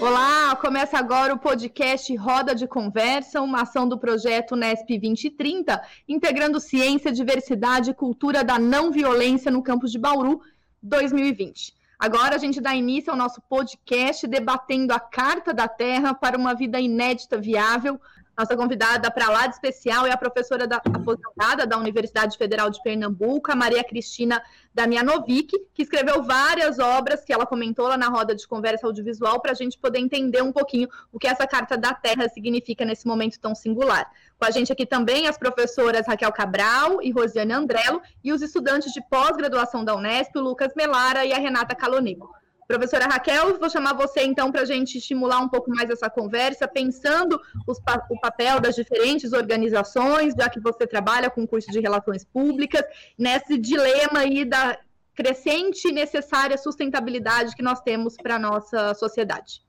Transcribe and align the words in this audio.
Olá, 0.00 0.56
começa 0.56 0.98
agora 0.98 1.34
o 1.34 1.38
podcast 1.38 2.14
Roda 2.16 2.54
de 2.54 2.66
Conversa, 2.66 3.40
uma 3.40 3.62
ação 3.62 3.88
do 3.88 3.98
projeto 3.98 4.54
Nesp 4.54 4.86
2030, 4.88 5.82
integrando 6.08 6.60
ciência, 6.60 7.10
diversidade 7.12 7.90
e 7.90 7.94
cultura 7.94 8.44
da 8.44 8.58
não 8.58 8.90
violência 8.90 9.50
no 9.50 9.62
campus 9.62 9.90
de 9.90 9.98
Bauru 9.98 10.40
2020. 10.82 11.74
Agora 11.98 12.34
a 12.34 12.38
gente 12.38 12.60
dá 12.60 12.74
início 12.74 13.10
ao 13.10 13.16
nosso 13.16 13.40
podcast 13.48 14.26
debatendo 14.26 14.92
a 14.92 15.00
Carta 15.00 15.54
da 15.54 15.66
Terra 15.66 16.12
para 16.12 16.36
uma 16.36 16.54
vida 16.54 16.78
inédita, 16.78 17.38
viável, 17.38 17.98
nossa 18.36 18.54
convidada 18.54 19.10
para 19.10 19.30
lá 19.30 19.46
de 19.46 19.54
especial 19.54 20.06
é 20.06 20.12
a 20.12 20.16
professora 20.16 20.66
da, 20.66 20.76
aposentada 20.76 21.66
da 21.66 21.78
Universidade 21.78 22.36
Federal 22.36 22.68
de 22.68 22.82
Pernambuco, 22.82 23.50
a 23.50 23.56
Maria 23.56 23.82
Cristina 23.82 24.42
Damianovic, 24.74 25.56
que 25.72 25.82
escreveu 25.82 26.22
várias 26.22 26.78
obras 26.78 27.24
que 27.24 27.32
ela 27.32 27.46
comentou 27.46 27.88
lá 27.88 27.96
na 27.96 28.08
roda 28.08 28.34
de 28.34 28.46
conversa 28.46 28.86
audiovisual 28.86 29.40
para 29.40 29.52
a 29.52 29.54
gente 29.54 29.78
poder 29.78 30.00
entender 30.00 30.42
um 30.42 30.52
pouquinho 30.52 30.88
o 31.10 31.18
que 31.18 31.26
essa 31.26 31.46
Carta 31.46 31.78
da 31.78 31.94
Terra 31.94 32.28
significa 32.28 32.84
nesse 32.84 33.06
momento 33.06 33.40
tão 33.40 33.54
singular. 33.54 34.10
Com 34.38 34.44
a 34.44 34.50
gente 34.50 34.70
aqui 34.70 34.84
também 34.84 35.26
as 35.26 35.38
professoras 35.38 36.06
Raquel 36.06 36.32
Cabral 36.32 37.02
e 37.02 37.10
Rosiane 37.10 37.54
Andrello 37.54 38.02
e 38.22 38.34
os 38.34 38.42
estudantes 38.42 38.92
de 38.92 39.00
pós-graduação 39.08 39.82
da 39.82 39.94
Unesp, 39.94 40.36
o 40.36 40.42
Lucas 40.42 40.72
Melara 40.76 41.24
e 41.24 41.32
a 41.32 41.38
Renata 41.38 41.74
Calonico. 41.74 42.34
Professora 42.66 43.06
Raquel, 43.06 43.58
vou 43.58 43.70
chamar 43.70 43.94
você 43.94 44.22
então 44.24 44.50
para 44.50 44.62
a 44.62 44.64
gente 44.64 44.98
estimular 44.98 45.38
um 45.38 45.48
pouco 45.48 45.70
mais 45.70 45.88
essa 45.88 46.10
conversa, 46.10 46.66
pensando 46.66 47.40
os, 47.66 47.78
o 48.10 48.20
papel 48.20 48.60
das 48.60 48.74
diferentes 48.74 49.32
organizações, 49.32 50.34
já 50.34 50.48
que 50.48 50.58
você 50.58 50.86
trabalha 50.86 51.30
com 51.30 51.44
o 51.44 51.48
curso 51.48 51.70
de 51.70 51.78
Relações 51.78 52.24
Públicas, 52.24 52.82
nesse 53.16 53.56
dilema 53.56 54.20
aí 54.20 54.44
da 54.44 54.76
crescente 55.14 55.88
e 55.88 55.92
necessária 55.92 56.58
sustentabilidade 56.58 57.54
que 57.54 57.62
nós 57.62 57.80
temos 57.80 58.16
para 58.16 58.34
a 58.34 58.38
nossa 58.38 58.92
sociedade. 58.94 59.62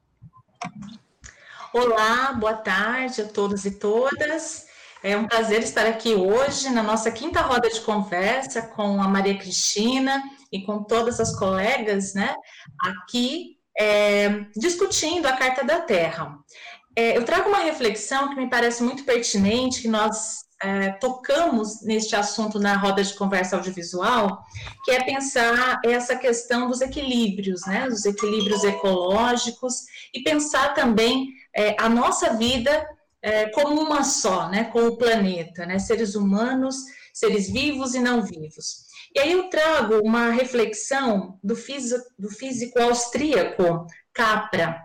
Olá, 1.71 2.33
boa 2.33 2.55
tarde 2.55 3.21
a 3.21 3.27
todos 3.27 3.63
e 3.65 3.71
todas. 3.71 4.66
É 5.07 5.15
um 5.15 5.25
prazer 5.25 5.63
estar 5.63 5.85
aqui 5.85 6.15
hoje 6.15 6.69
na 6.69 6.83
nossa 6.83 7.09
quinta 7.09 7.39
roda 7.39 7.69
de 7.69 7.79
conversa 7.79 8.61
com 8.61 9.01
a 9.01 9.07
Maria 9.07 9.37
Cristina 9.37 10.21
e 10.51 10.65
com 10.65 10.83
todas 10.83 11.21
as 11.21 11.33
colegas, 11.33 12.13
né, 12.13 12.35
aqui 12.83 13.55
é, 13.79 14.41
discutindo 14.53 15.25
a 15.25 15.31
Carta 15.31 15.63
da 15.63 15.79
Terra. 15.79 16.37
É, 16.93 17.15
eu 17.15 17.23
trago 17.23 17.47
uma 17.47 17.59
reflexão 17.59 18.27
que 18.27 18.35
me 18.35 18.49
parece 18.49 18.83
muito 18.83 19.05
pertinente, 19.05 19.81
que 19.81 19.87
nós 19.87 20.39
é, 20.61 20.91
tocamos 20.99 21.81
neste 21.83 22.13
assunto 22.13 22.59
na 22.59 22.75
roda 22.75 23.01
de 23.01 23.13
conversa 23.13 23.55
audiovisual, 23.55 24.43
que 24.83 24.91
é 24.91 25.05
pensar 25.05 25.79
essa 25.85 26.17
questão 26.17 26.67
dos 26.67 26.81
equilíbrios, 26.81 27.61
né, 27.65 27.87
dos 27.87 28.03
equilíbrios 28.03 28.61
ecológicos, 28.65 29.85
e 30.13 30.21
pensar 30.21 30.73
também 30.73 31.29
é, 31.55 31.77
a 31.79 31.87
nossa 31.87 32.33
vida 32.33 32.85
é, 33.21 33.49
como 33.49 33.81
uma 33.81 34.03
só, 34.03 34.49
né, 34.49 34.65
com 34.65 34.87
o 34.87 34.97
planeta, 34.97 35.65
né, 35.65 35.79
seres 35.79 36.15
humanos, 36.15 36.75
seres 37.13 37.49
vivos 37.49 37.95
e 37.95 37.99
não 37.99 38.23
vivos. 38.23 38.87
E 39.15 39.19
aí 39.19 39.31
eu 39.31 39.49
trago 39.49 39.99
uma 40.03 40.29
reflexão 40.29 41.39
do 41.43 41.55
físico, 41.55 42.05
do 42.17 42.29
físico 42.29 42.79
austríaco 42.79 43.87
Capra. 44.13 44.81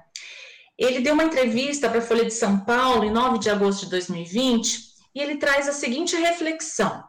Ele 0.79 1.01
deu 1.01 1.15
uma 1.15 1.25
entrevista 1.25 1.89
para 1.89 1.99
a 1.99 2.03
Folha 2.03 2.25
de 2.25 2.33
São 2.33 2.61
Paulo 2.61 3.05
em 3.05 3.11
9 3.11 3.39
de 3.39 3.51
agosto 3.51 3.85
de 3.85 3.91
2020 3.91 4.93
e 5.15 5.21
ele 5.21 5.37
traz 5.37 5.69
a 5.69 5.73
seguinte 5.73 6.17
reflexão. 6.17 7.05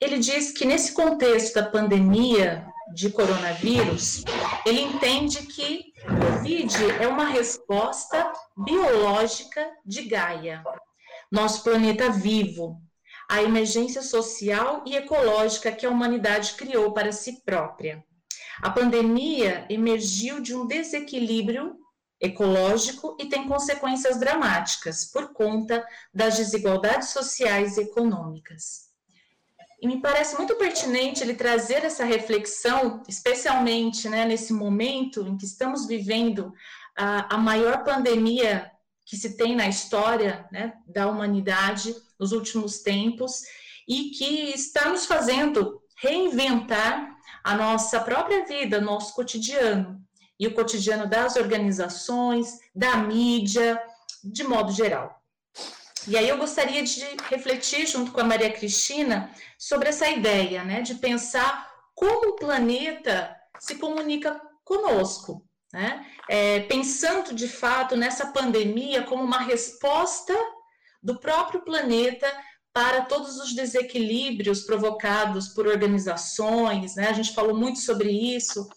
Ele 0.00 0.18
diz 0.18 0.50
que 0.50 0.64
nesse 0.64 0.92
contexto 0.92 1.54
da 1.54 1.62
pandemia 1.62 2.66
de 2.94 3.10
coronavírus, 3.10 4.24
ele 4.66 4.80
entende 4.80 5.46
que 5.46 5.92
Covid 6.02 6.76
é 7.00 7.06
uma 7.06 7.26
resposta 7.26 8.32
biológica 8.56 9.70
de 9.84 10.02
Gaia, 10.02 10.62
nosso 11.30 11.62
planeta 11.62 12.10
vivo, 12.10 12.80
a 13.28 13.42
emergência 13.42 14.02
social 14.02 14.82
e 14.86 14.96
ecológica 14.96 15.72
que 15.72 15.86
a 15.86 15.90
humanidade 15.90 16.54
criou 16.54 16.92
para 16.92 17.12
si 17.12 17.42
própria. 17.44 18.04
A 18.60 18.70
pandemia 18.70 19.66
emergiu 19.70 20.40
de 20.40 20.54
um 20.54 20.66
desequilíbrio 20.66 21.76
ecológico 22.20 23.16
e 23.18 23.26
tem 23.28 23.48
consequências 23.48 24.20
dramáticas 24.20 25.04
por 25.04 25.32
conta 25.32 25.84
das 26.14 26.36
desigualdades 26.36 27.08
sociais 27.08 27.76
e 27.76 27.82
econômicas. 27.82 28.91
E 29.82 29.86
me 29.88 30.00
parece 30.00 30.36
muito 30.36 30.54
pertinente 30.54 31.24
ele 31.24 31.34
trazer 31.34 31.84
essa 31.84 32.04
reflexão, 32.04 33.02
especialmente 33.08 34.08
né, 34.08 34.24
nesse 34.24 34.52
momento 34.52 35.26
em 35.26 35.36
que 35.36 35.44
estamos 35.44 35.88
vivendo 35.88 36.52
a, 36.96 37.34
a 37.34 37.36
maior 37.36 37.82
pandemia 37.82 38.70
que 39.04 39.16
se 39.16 39.36
tem 39.36 39.56
na 39.56 39.66
história 39.66 40.46
né, 40.52 40.74
da 40.86 41.08
humanidade 41.08 41.92
nos 42.16 42.30
últimos 42.30 42.78
tempos 42.78 43.42
e 43.88 44.10
que 44.10 44.52
está 44.54 44.88
nos 44.88 45.04
fazendo 45.04 45.82
reinventar 46.00 47.16
a 47.42 47.56
nossa 47.56 47.98
própria 47.98 48.46
vida, 48.46 48.80
nosso 48.80 49.12
cotidiano 49.14 50.00
e 50.38 50.46
o 50.46 50.54
cotidiano 50.54 51.08
das 51.08 51.34
organizações, 51.34 52.56
da 52.72 52.98
mídia, 52.98 53.82
de 54.22 54.44
modo 54.44 54.70
geral. 54.70 55.21
E 56.06 56.16
aí 56.16 56.28
eu 56.28 56.36
gostaria 56.36 56.82
de 56.82 57.04
refletir 57.28 57.86
junto 57.86 58.10
com 58.10 58.20
a 58.20 58.24
Maria 58.24 58.52
Cristina 58.52 59.30
sobre 59.58 59.88
essa 59.88 60.08
ideia, 60.08 60.64
né, 60.64 60.80
de 60.82 60.96
pensar 60.96 61.70
como 61.94 62.30
o 62.30 62.36
planeta 62.36 63.36
se 63.58 63.76
comunica 63.76 64.40
conosco, 64.64 65.44
né? 65.72 66.06
É, 66.28 66.60
pensando 66.60 67.34
de 67.34 67.46
fato 67.46 67.96
nessa 67.96 68.26
pandemia 68.32 69.04
como 69.04 69.22
uma 69.22 69.40
resposta 69.40 70.34
do 71.02 71.18
próprio 71.18 71.62
planeta 71.62 72.26
para 72.72 73.02
todos 73.02 73.36
os 73.38 73.54
desequilíbrios 73.54 74.62
provocados 74.62 75.48
por 75.48 75.66
organizações, 75.66 76.96
né? 76.96 77.08
A 77.08 77.12
gente 77.12 77.34
falou 77.34 77.56
muito 77.56 77.80
sobre 77.80 78.10
isso. 78.10 78.68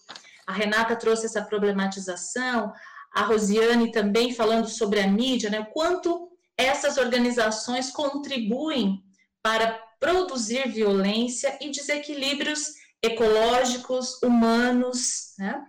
A 0.46 0.52
Renata 0.52 0.94
trouxe 0.94 1.26
essa 1.26 1.42
problematização, 1.42 2.72
a 3.12 3.22
Rosiane 3.22 3.90
também 3.90 4.34
falando 4.34 4.68
sobre 4.68 5.00
a 5.00 5.06
mídia, 5.06 5.50
né? 5.50 5.60
O 5.60 5.66
quanto 5.66 6.35
essas 6.56 6.96
organizações 6.96 7.90
contribuem 7.90 9.02
para 9.42 9.72
produzir 10.00 10.68
violência 10.68 11.56
e 11.60 11.70
desequilíbrios 11.70 12.74
ecológicos, 13.02 14.20
humanos, 14.22 15.34
né? 15.38 15.62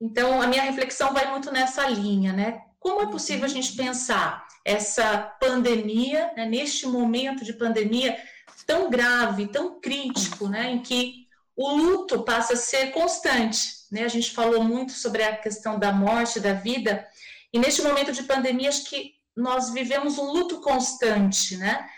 Então, 0.00 0.40
a 0.40 0.46
minha 0.46 0.62
reflexão 0.62 1.12
vai 1.12 1.30
muito 1.30 1.50
nessa 1.52 1.88
linha, 1.88 2.32
né? 2.32 2.62
Como 2.78 3.02
é 3.02 3.06
possível 3.06 3.44
a 3.44 3.48
gente 3.48 3.74
pensar 3.74 4.46
essa 4.64 5.18
pandemia, 5.40 6.32
né, 6.36 6.46
neste 6.46 6.86
momento 6.86 7.44
de 7.44 7.52
pandemia 7.52 8.18
tão 8.66 8.90
grave, 8.90 9.46
tão 9.48 9.78
crítico, 9.78 10.48
né, 10.48 10.70
em 10.70 10.80
que 10.80 11.26
o 11.54 11.70
luto 11.70 12.22
passa 12.22 12.54
a 12.54 12.56
ser 12.56 12.90
constante, 12.90 13.60
né? 13.92 14.04
A 14.04 14.08
gente 14.08 14.32
falou 14.32 14.64
muito 14.64 14.92
sobre 14.92 15.22
a 15.22 15.36
questão 15.36 15.78
da 15.78 15.92
morte, 15.92 16.40
da 16.40 16.52
vida, 16.52 17.06
e 17.52 17.58
neste 17.58 17.82
momento 17.82 18.12
de 18.12 18.24
pandemia, 18.24 18.68
acho 18.68 18.84
que 18.84 19.13
nós 19.36 19.70
vivemos 19.70 20.18
um 20.18 20.30
luto 20.30 20.60
constante, 20.60 21.56
né? 21.56 21.88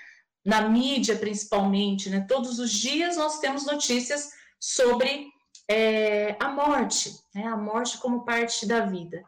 Na 0.44 0.69
mídia, 0.69 1.16
principalmente, 1.16 2.08
né? 2.08 2.24
Todos 2.28 2.58
os 2.58 2.70
dias 2.70 3.16
nós 3.16 3.38
temos 3.41 3.66
notícias 3.66 4.30
sobre 4.58 5.28
é, 5.69 6.36
a 6.41 6.48
morte, 6.48 7.12
né? 7.34 7.47
A 7.47 7.56
morte 7.56 7.98
como 7.98 8.24
parte 8.24 8.66
da 8.66 8.80
vida. 8.80 9.22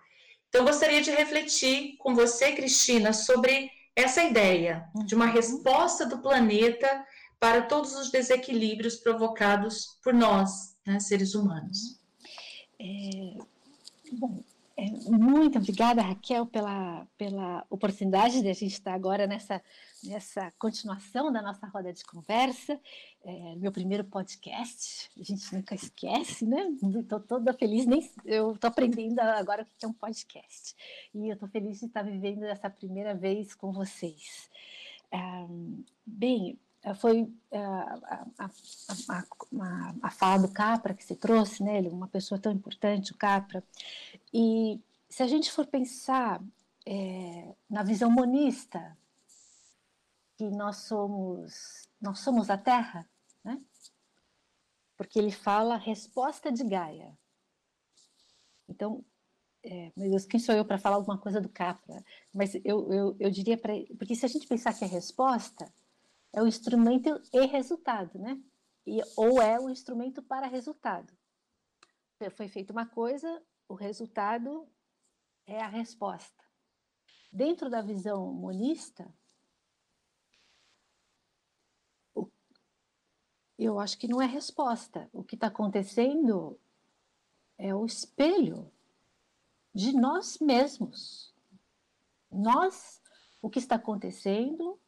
Então, 0.48 0.64
gostaria 0.64 1.02
de 1.02 1.10
refletir 1.10 1.96
com 1.98 2.14
você, 2.14 2.52
Cristina, 2.52 3.12
sobre 3.12 3.70
essa 3.94 4.22
ideia 4.22 4.88
de 5.04 5.14
uma 5.14 5.26
uhum. 5.26 5.32
resposta 5.32 6.06
do 6.06 6.18
planeta 6.18 7.04
para 7.38 7.62
todos 7.62 7.94
os 7.94 8.10
desequilíbrios 8.10 8.96
provocados 8.96 9.98
por 10.02 10.14
nós, 10.14 10.76
né, 10.86 10.98
seres 11.00 11.34
humanos. 11.34 12.00
É, 12.80 13.36
bom, 14.12 14.42
muito 15.10 15.58
obrigada, 15.58 16.02
Raquel, 16.02 16.46
pela, 16.46 17.04
pela 17.16 17.66
oportunidade 17.68 18.40
de 18.40 18.48
a 18.48 18.52
gente 18.52 18.74
estar 18.74 18.94
agora 18.94 19.26
nessa, 19.26 19.60
nessa 20.04 20.52
continuação 20.52 21.32
da 21.32 21.42
nossa 21.42 21.66
roda 21.66 21.92
de 21.92 22.04
conversa. 22.04 22.80
É, 23.24 23.56
meu 23.56 23.72
primeiro 23.72 24.04
podcast, 24.04 25.10
a 25.18 25.22
gente 25.24 25.52
nunca 25.52 25.74
esquece, 25.74 26.46
né? 26.46 26.68
Estou 26.96 27.18
toda 27.18 27.52
feliz, 27.52 27.86
nem 27.86 28.08
eu 28.24 28.52
estou 28.52 28.68
aprendendo 28.68 29.18
agora 29.18 29.62
o 29.62 29.66
que 29.66 29.84
é 29.84 29.88
um 29.88 29.92
podcast. 29.92 30.76
E 31.12 31.28
eu 31.28 31.34
estou 31.34 31.48
feliz 31.48 31.80
de 31.80 31.86
estar 31.86 32.02
vivendo 32.02 32.44
essa 32.44 32.70
primeira 32.70 33.14
vez 33.14 33.54
com 33.54 33.72
vocês. 33.72 34.48
É, 35.10 35.18
bem, 36.06 36.56
foi 36.94 37.32
é, 37.50 37.58
a, 37.58 38.24
a, 38.38 38.50
a, 39.08 39.94
a, 40.02 40.10
fala 40.10 40.46
do 40.46 40.52
Capra 40.52 40.94
que 40.94 41.04
se 41.04 41.16
trouxe? 41.16 41.62
Ele, 41.62 41.88
é 41.88 41.92
uma 41.92 42.08
pessoa 42.08 42.40
tão 42.40 42.52
importante, 42.52 43.12
o 43.12 43.16
Capra. 43.16 43.62
E 44.32 44.80
se 45.08 45.22
a 45.22 45.26
gente 45.26 45.50
for 45.50 45.66
pensar 45.66 46.40
é, 46.86 47.54
na 47.68 47.82
visão 47.82 48.10
monista, 48.10 48.96
que 50.36 50.44
nós 50.50 50.76
somos, 50.78 51.88
nós 52.00 52.20
somos 52.20 52.48
a 52.48 52.56
Terra, 52.56 53.08
né? 53.42 53.60
porque 54.96 55.18
ele 55.18 55.32
fala 55.32 55.76
resposta 55.76 56.52
de 56.52 56.64
Gaia. 56.64 57.12
Então, 58.68 59.04
é, 59.64 59.92
meu 59.96 60.10
Deus, 60.10 60.26
quem 60.26 60.38
sou 60.38 60.54
eu 60.54 60.64
para 60.64 60.78
falar 60.78 60.96
alguma 60.96 61.18
coisa 61.18 61.40
do 61.40 61.48
Capra? 61.48 62.04
Mas 62.32 62.54
eu, 62.64 62.92
eu, 62.92 63.16
eu 63.18 63.30
diria 63.30 63.58
para. 63.58 63.74
Porque 63.98 64.14
se 64.14 64.24
a 64.24 64.28
gente 64.28 64.46
pensar 64.46 64.72
que 64.72 64.84
a 64.84 64.88
resposta 64.88 65.72
é 66.32 66.42
o 66.42 66.46
instrumento 66.46 67.20
e 67.32 67.46
resultado, 67.46 68.18
né? 68.18 68.40
E, 68.86 69.00
ou 69.16 69.40
é 69.40 69.58
o 69.58 69.68
instrumento 69.70 70.22
para 70.22 70.46
resultado. 70.46 71.12
Foi 72.36 72.48
feita 72.48 72.72
uma 72.72 72.86
coisa, 72.86 73.42
o 73.68 73.74
resultado 73.74 74.68
é 75.46 75.62
a 75.62 75.68
resposta. 75.68 76.44
Dentro 77.30 77.70
da 77.70 77.82
visão 77.82 78.32
monista, 78.32 79.12
eu 83.58 83.78
acho 83.78 83.98
que 83.98 84.08
não 84.08 84.22
é 84.22 84.26
resposta. 84.26 85.08
O 85.12 85.22
que 85.22 85.34
está 85.34 85.48
acontecendo 85.48 86.58
é 87.58 87.74
o 87.74 87.84
espelho 87.84 88.72
de 89.74 89.92
nós 89.92 90.38
mesmos. 90.38 91.34
Nós, 92.30 93.02
o 93.42 93.50
que 93.50 93.58
está 93.58 93.76
acontecendo 93.76 94.80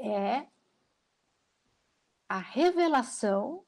é 0.00 0.46
a 2.28 2.38
revelação 2.38 3.64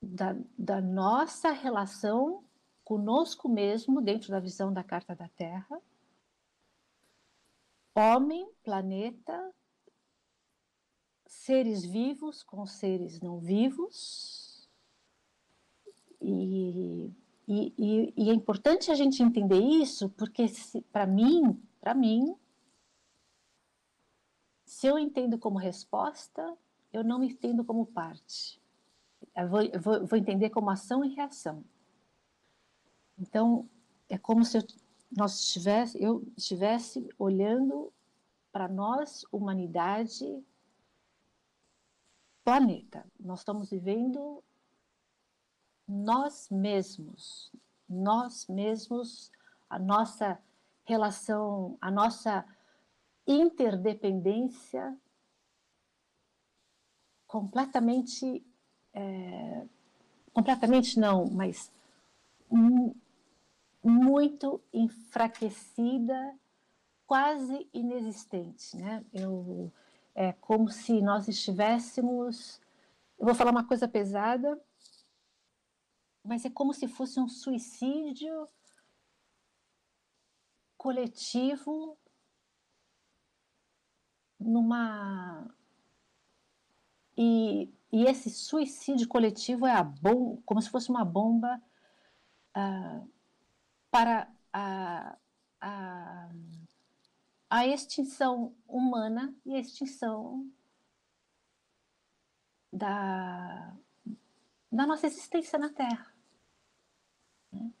da, 0.00 0.36
da 0.56 0.80
nossa 0.80 1.50
relação 1.50 2.44
conosco 2.84 3.48
mesmo, 3.48 4.00
dentro 4.00 4.30
da 4.30 4.38
visão 4.38 4.72
da 4.72 4.84
Carta 4.84 5.14
da 5.14 5.28
Terra, 5.28 5.80
homem, 7.94 8.46
planeta, 8.62 9.54
seres 11.26 11.84
vivos 11.84 12.42
com 12.42 12.66
seres 12.66 13.20
não 13.20 13.38
vivos. 13.38 14.68
E, 16.20 17.10
e, 17.46 18.12
e, 18.16 18.30
é 18.30 18.32
importante 18.32 18.90
a 18.90 18.94
gente 18.94 19.22
entender 19.22 19.60
isso, 19.60 20.08
porque 20.10 20.46
para 20.90 21.06
mim, 21.06 21.60
para 21.80 21.94
mim, 21.94 22.34
se 24.74 24.88
eu 24.88 24.98
entendo 24.98 25.38
como 25.38 25.56
resposta, 25.56 26.58
eu 26.92 27.04
não 27.04 27.20
me 27.20 27.28
entendo 27.28 27.64
como 27.64 27.86
parte. 27.86 28.60
Eu 29.36 29.48
vou, 29.48 29.62
eu 29.62 29.80
vou, 29.80 30.04
vou 30.04 30.18
entender 30.18 30.50
como 30.50 30.68
ação 30.68 31.04
e 31.04 31.14
reação. 31.14 31.64
Então, 33.16 33.70
é 34.08 34.18
como 34.18 34.44
se 34.44 34.58
eu, 34.58 34.62
nós 35.16 35.38
estivesse, 35.38 36.02
eu 36.02 36.26
estivesse 36.36 37.08
olhando 37.16 37.92
para 38.50 38.66
nós, 38.66 39.24
humanidade, 39.30 40.44
planeta. 42.42 43.06
Nós 43.20 43.40
estamos 43.40 43.70
vivendo 43.70 44.42
nós 45.86 46.48
mesmos, 46.50 47.52
nós 47.88 48.48
mesmos, 48.48 49.30
a 49.70 49.78
nossa 49.78 50.36
relação, 50.84 51.78
a 51.80 51.92
nossa 51.92 52.44
interdependência 53.26 54.96
completamente, 57.26 58.44
é, 58.92 59.66
completamente 60.32 60.98
não, 60.98 61.26
mas 61.26 61.72
muito 63.82 64.62
enfraquecida, 64.72 66.38
quase 67.06 67.68
inexistente, 67.72 68.76
né? 68.76 69.04
Eu, 69.12 69.72
é 70.14 70.32
como 70.32 70.68
se 70.68 71.02
nós 71.02 71.28
estivéssemos, 71.28 72.60
eu 73.18 73.26
vou 73.26 73.34
falar 73.34 73.50
uma 73.50 73.66
coisa 73.66 73.88
pesada, 73.88 74.58
mas 76.22 76.44
é 76.44 76.50
como 76.50 76.72
se 76.72 76.88
fosse 76.88 77.20
um 77.20 77.28
suicídio 77.28 78.48
coletivo 80.78 81.98
numa 84.38 85.54
e, 87.16 87.72
e 87.92 88.04
esse 88.04 88.30
suicídio 88.30 89.06
coletivo 89.08 89.66
é 89.66 89.72
a 89.72 89.82
bom, 89.82 90.42
como 90.44 90.60
se 90.60 90.70
fosse 90.70 90.90
uma 90.90 91.04
bomba 91.04 91.62
uh, 92.56 93.12
para 93.90 94.28
a, 94.52 95.16
a, 95.60 96.30
a 97.48 97.66
extinção 97.66 98.54
humana 98.66 99.34
e 99.46 99.54
a 99.54 99.60
extinção 99.60 100.50
da, 102.72 103.76
da 104.72 104.86
nossa 104.86 105.06
existência 105.06 105.58
na 105.58 105.68
Terra. 105.68 106.12
Né? 107.52 107.72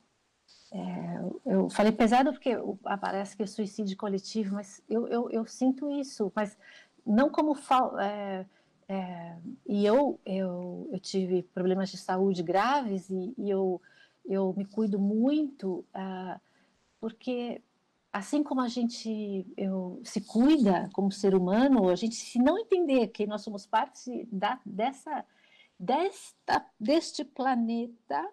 É, 0.72 1.20
eu 1.46 1.68
falei 1.70 1.92
pesado 1.92 2.32
porque 2.32 2.56
aparece 2.84 3.36
que 3.36 3.42
é 3.42 3.46
suicídio 3.46 3.96
coletivo, 3.96 4.54
mas 4.54 4.82
eu, 4.88 5.06
eu, 5.08 5.30
eu 5.30 5.46
sinto 5.46 5.90
isso, 5.90 6.32
mas 6.34 6.56
não 7.06 7.30
como 7.30 7.56
é, 8.00 8.46
é, 8.88 9.36
e 9.66 9.84
eu, 9.84 10.18
eu, 10.24 10.88
eu 10.92 10.98
tive 10.98 11.42
problemas 11.42 11.90
de 11.90 11.96
saúde 11.96 12.42
graves 12.42 13.08
e, 13.08 13.34
e 13.38 13.50
eu, 13.50 13.80
eu 14.24 14.54
me 14.56 14.64
cuido 14.64 14.98
muito 14.98 15.84
uh, 15.94 16.40
porque 17.00 17.62
assim 18.12 18.42
como 18.42 18.60
a 18.60 18.68
gente 18.68 19.46
eu, 19.56 20.00
se 20.04 20.20
cuida 20.20 20.88
como 20.92 21.10
ser 21.12 21.34
humano, 21.34 21.88
a 21.88 21.96
gente 21.96 22.14
se 22.14 22.38
não 22.38 22.58
entender 22.58 23.08
que 23.08 23.26
nós 23.26 23.42
somos 23.42 23.66
parte 23.66 24.26
da, 24.30 24.60
dessa 24.64 25.24
desta 25.78 26.64
deste 26.78 27.24
planeta 27.24 28.26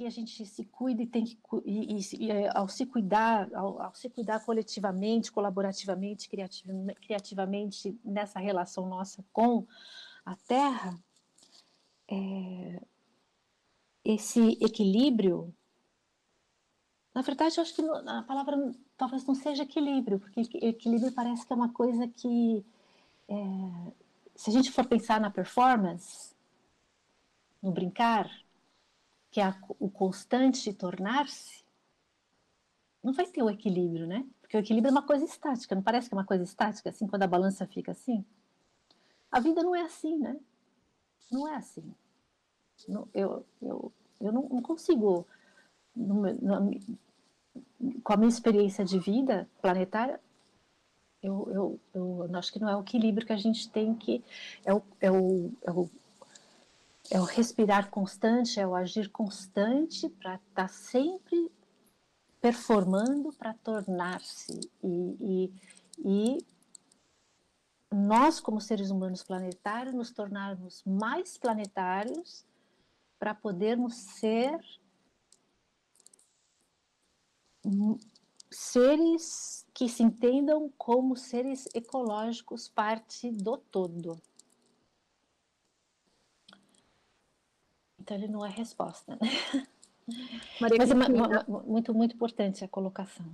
que 0.00 0.06
a 0.06 0.10
gente 0.10 0.46
se 0.46 0.64
cuida 0.64 1.02
e 1.02 1.06
tem 1.06 1.24
que 1.24 1.38
e, 1.62 1.98
e, 1.98 2.26
e 2.26 2.48
ao 2.54 2.66
se 2.68 2.86
cuidar 2.86 3.52
ao, 3.54 3.82
ao, 3.82 3.94
se 3.94 4.08
cuidar 4.08 4.42
coletivamente 4.42 5.30
colaborativamente 5.30 6.26
criativamente, 6.26 7.00
criativamente 7.02 8.00
nessa 8.02 8.40
relação 8.40 8.88
nossa 8.88 9.22
com 9.30 9.66
a 10.24 10.34
Terra 10.36 10.98
é, 12.10 12.82
esse 14.02 14.56
equilíbrio 14.64 15.54
na 17.14 17.20
verdade 17.20 17.58
eu 17.58 17.62
acho 17.62 17.74
que 17.74 17.82
a 17.82 18.22
palavra 18.22 18.74
talvez 18.96 19.26
não 19.26 19.34
seja 19.34 19.64
equilíbrio 19.64 20.18
porque 20.18 20.40
equilíbrio 20.66 21.12
parece 21.12 21.46
que 21.46 21.52
é 21.52 21.56
uma 21.56 21.74
coisa 21.74 22.08
que 22.08 22.64
é, 23.28 23.92
se 24.34 24.48
a 24.48 24.52
gente 24.54 24.72
for 24.72 24.86
pensar 24.86 25.20
na 25.20 25.30
performance 25.30 26.34
no 27.62 27.70
brincar 27.70 28.30
que 29.30 29.40
é 29.40 29.44
a, 29.44 29.56
o 29.78 29.88
constante 29.88 30.72
tornar-se, 30.72 31.64
não 33.02 33.12
vai 33.12 33.26
ter 33.26 33.42
o 33.42 33.50
equilíbrio, 33.50 34.06
né? 34.06 34.26
Porque 34.40 34.56
o 34.56 34.60
equilíbrio 34.60 34.90
é 34.90 34.92
uma 34.92 35.06
coisa 35.06 35.24
estática, 35.24 35.74
não 35.74 35.82
parece 35.82 36.08
que 36.08 36.14
é 36.14 36.18
uma 36.18 36.26
coisa 36.26 36.42
estática, 36.44 36.90
assim, 36.90 37.06
quando 37.06 37.22
a 37.22 37.28
balança 37.28 37.66
fica 37.66 37.92
assim? 37.92 38.24
A 39.30 39.40
vida 39.40 39.62
não 39.62 39.74
é 39.74 39.82
assim, 39.82 40.18
né? 40.18 40.38
Não 41.30 41.48
é 41.48 41.56
assim. 41.56 41.94
Não, 42.88 43.08
eu, 43.14 43.46
eu, 43.62 43.92
eu 44.20 44.32
não, 44.32 44.48
não 44.48 44.62
consigo, 44.62 45.26
com 48.02 48.12
a 48.12 48.16
minha 48.16 48.28
experiência 48.28 48.84
de 48.84 48.98
vida 48.98 49.48
planetária, 49.62 50.20
eu, 51.22 51.48
eu, 51.52 51.80
eu, 51.94 52.36
acho 52.36 52.52
que 52.52 52.58
não 52.58 52.68
é 52.68 52.76
o 52.76 52.80
equilíbrio 52.80 53.26
que 53.26 53.32
a 53.32 53.36
gente 53.36 53.68
tem 53.68 53.94
que. 53.94 54.24
É 54.64 54.72
o, 54.72 54.82
é 55.00 55.10
o, 55.10 55.52
é 55.62 55.70
o 55.70 55.90
é 57.10 57.20
o 57.20 57.24
respirar 57.24 57.90
constante, 57.90 58.60
é 58.60 58.66
o 58.66 58.74
agir 58.74 59.10
constante 59.10 60.08
para 60.08 60.36
estar 60.36 60.44
tá 60.54 60.68
sempre 60.68 61.50
performando 62.40 63.32
para 63.32 63.52
tornar-se. 63.54 64.60
E, 64.82 65.16
e, 65.20 65.52
e, 65.98 66.38
nós, 67.92 68.38
como 68.38 68.60
seres 68.60 68.90
humanos 68.90 69.24
planetários, 69.24 69.94
nos 69.94 70.12
tornarmos 70.12 70.84
mais 70.84 71.36
planetários 71.36 72.46
para 73.18 73.34
podermos 73.34 73.96
ser 73.96 74.58
seres 78.50 79.66
que 79.74 79.88
se 79.88 80.02
entendam 80.02 80.72
como 80.78 81.16
seres 81.16 81.68
ecológicos, 81.74 82.68
parte 82.68 83.30
do 83.30 83.56
todo. 83.56 84.16
Então 88.10 88.18
ele 88.18 88.26
não 88.26 88.44
é 88.44 88.50
resposta. 88.50 89.16
Né? 89.20 89.30
Maria 90.60 90.78
Mas 90.78 90.90
é 90.90 90.94
muito, 91.46 91.94
muito 91.94 92.14
importante 92.16 92.64
a 92.64 92.68
colocação. 92.68 93.24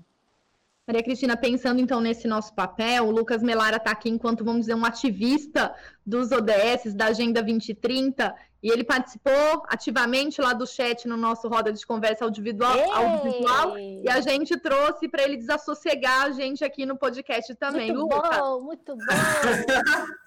Maria 0.86 1.02
Cristina, 1.02 1.34
pensando 1.34 1.80
então 1.80 1.98
nesse 1.98 2.28
nosso 2.28 2.54
papel, 2.54 3.06
o 3.06 3.10
Lucas 3.10 3.42
Melara 3.42 3.78
está 3.78 3.90
aqui 3.90 4.10
enquanto, 4.10 4.44
vamos 4.44 4.60
dizer, 4.60 4.74
um 4.74 4.84
ativista 4.84 5.74
dos 6.04 6.30
ODS, 6.30 6.94
da 6.94 7.06
Agenda 7.06 7.42
2030, 7.42 8.36
e 8.62 8.70
ele 8.70 8.84
participou 8.84 9.64
ativamente 9.66 10.42
lá 10.42 10.52
do 10.52 10.66
chat 10.66 11.08
no 11.08 11.16
nosso 11.16 11.48
roda 11.48 11.72
de 11.72 11.84
conversa 11.86 12.26
audiovisual, 12.26 12.92
audiovisual 12.92 13.78
e 13.78 14.06
a 14.10 14.20
gente 14.20 14.58
trouxe 14.58 15.08
para 15.08 15.24
ele 15.24 15.38
desassossegar 15.38 16.24
a 16.24 16.30
gente 16.32 16.62
aqui 16.62 16.84
no 16.84 16.98
podcast 16.98 17.54
também. 17.54 17.92
Muito 17.92 18.14
Lucas. 18.14 18.38
bom, 18.38 18.60
muito 18.60 18.94
bom! 18.94 19.02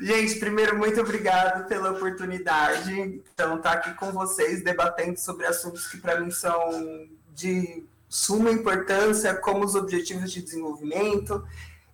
Gente, 0.00 0.38
primeiro, 0.38 0.78
muito 0.78 1.00
obrigado 1.00 1.66
pela 1.66 1.90
oportunidade. 1.90 2.92
Então, 3.00 3.56
estar 3.56 3.70
tá 3.70 3.76
aqui 3.76 3.94
com 3.94 4.12
vocês 4.12 4.62
debatendo 4.62 5.18
sobre 5.18 5.46
assuntos 5.46 5.86
que 5.88 5.98
para 5.98 6.20
mim 6.20 6.30
são 6.30 7.08
de 7.34 7.84
suma 8.08 8.50
importância, 8.50 9.34
como 9.34 9.64
os 9.64 9.74
objetivos 9.74 10.32
de 10.32 10.42
desenvolvimento 10.42 11.46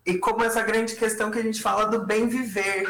e 0.04 0.18
como 0.18 0.44
essa 0.44 0.62
grande 0.62 0.94
questão 0.94 1.30
que 1.30 1.38
a 1.38 1.42
gente 1.42 1.60
fala 1.60 1.86
do 1.86 2.06
bem 2.06 2.28
viver, 2.28 2.86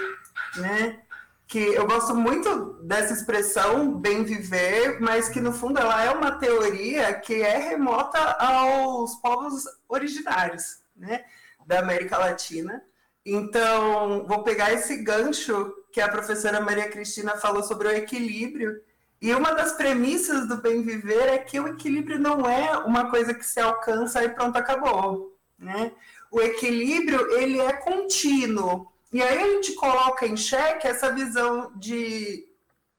né? 0.57 1.01
Que 1.49 1.59
eu 1.59 1.87
gosto 1.87 2.15
muito 2.15 2.75
dessa 2.83 3.15
expressão 3.15 3.97
bem 3.97 4.25
viver, 4.25 5.01
mas 5.01 5.29
que 5.29 5.41
no 5.41 5.53
fundo 5.53 5.79
ela 5.79 6.03
é 6.03 6.11
uma 6.11 6.33
teoria 6.33 7.15
que 7.15 7.43
é 7.43 7.57
remota 7.57 8.19
aos 8.19 9.15
povos 9.17 9.65
originários, 9.89 10.81
né, 10.97 11.25
da 11.65 11.79
América 11.79 12.19
Latina 12.19 12.83
então, 13.29 14.25
vou 14.25 14.45
pegar 14.45 14.73
esse 14.73 14.99
gancho 14.99 15.75
que 15.91 16.01
a 16.01 16.09
professora 16.09 16.61
Maria 16.61 16.89
Cristina 16.89 17.37
falou 17.37 17.61
sobre 17.61 17.89
o 17.89 17.91
equilíbrio. 17.91 18.81
E 19.21 19.35
uma 19.35 19.53
das 19.53 19.73
premissas 19.73 20.47
do 20.47 20.59
bem 20.59 20.83
viver 20.83 21.29
é 21.29 21.39
que 21.39 21.59
o 21.59 21.67
equilíbrio 21.67 22.21
não 22.21 22.49
é 22.49 22.79
uma 22.79 23.11
coisa 23.11 23.35
que 23.35 23.45
se 23.45 23.59
alcança 23.59 24.23
e 24.23 24.29
pronto, 24.29 24.57
acabou. 24.57 25.37
Né? 25.59 25.91
O 26.31 26.41
equilíbrio, 26.41 27.33
ele 27.33 27.59
é 27.59 27.73
contínuo. 27.73 28.93
E 29.13 29.21
aí 29.21 29.39
a 29.39 29.49
gente 29.55 29.73
coloca 29.73 30.25
em 30.25 30.37
xeque 30.37 30.87
essa 30.87 31.11
visão 31.11 31.73
de 31.75 32.47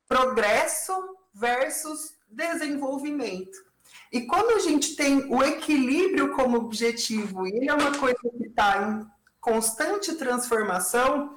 progresso 0.10 0.92
versus 1.34 2.16
desenvolvimento. 2.28 3.66
E 4.12 4.22
quando 4.22 4.58
a 4.58 4.60
gente 4.60 4.96
tem 4.96 5.34
o 5.34 5.42
equilíbrio 5.42 6.36
como 6.36 6.58
objetivo, 6.58 7.48
e 7.48 7.52
ele 7.56 7.70
é 7.70 7.74
uma 7.74 7.98
coisa 7.98 8.18
que 8.38 8.48
está 8.48 9.08
constante 9.48 10.14
transformação, 10.16 11.34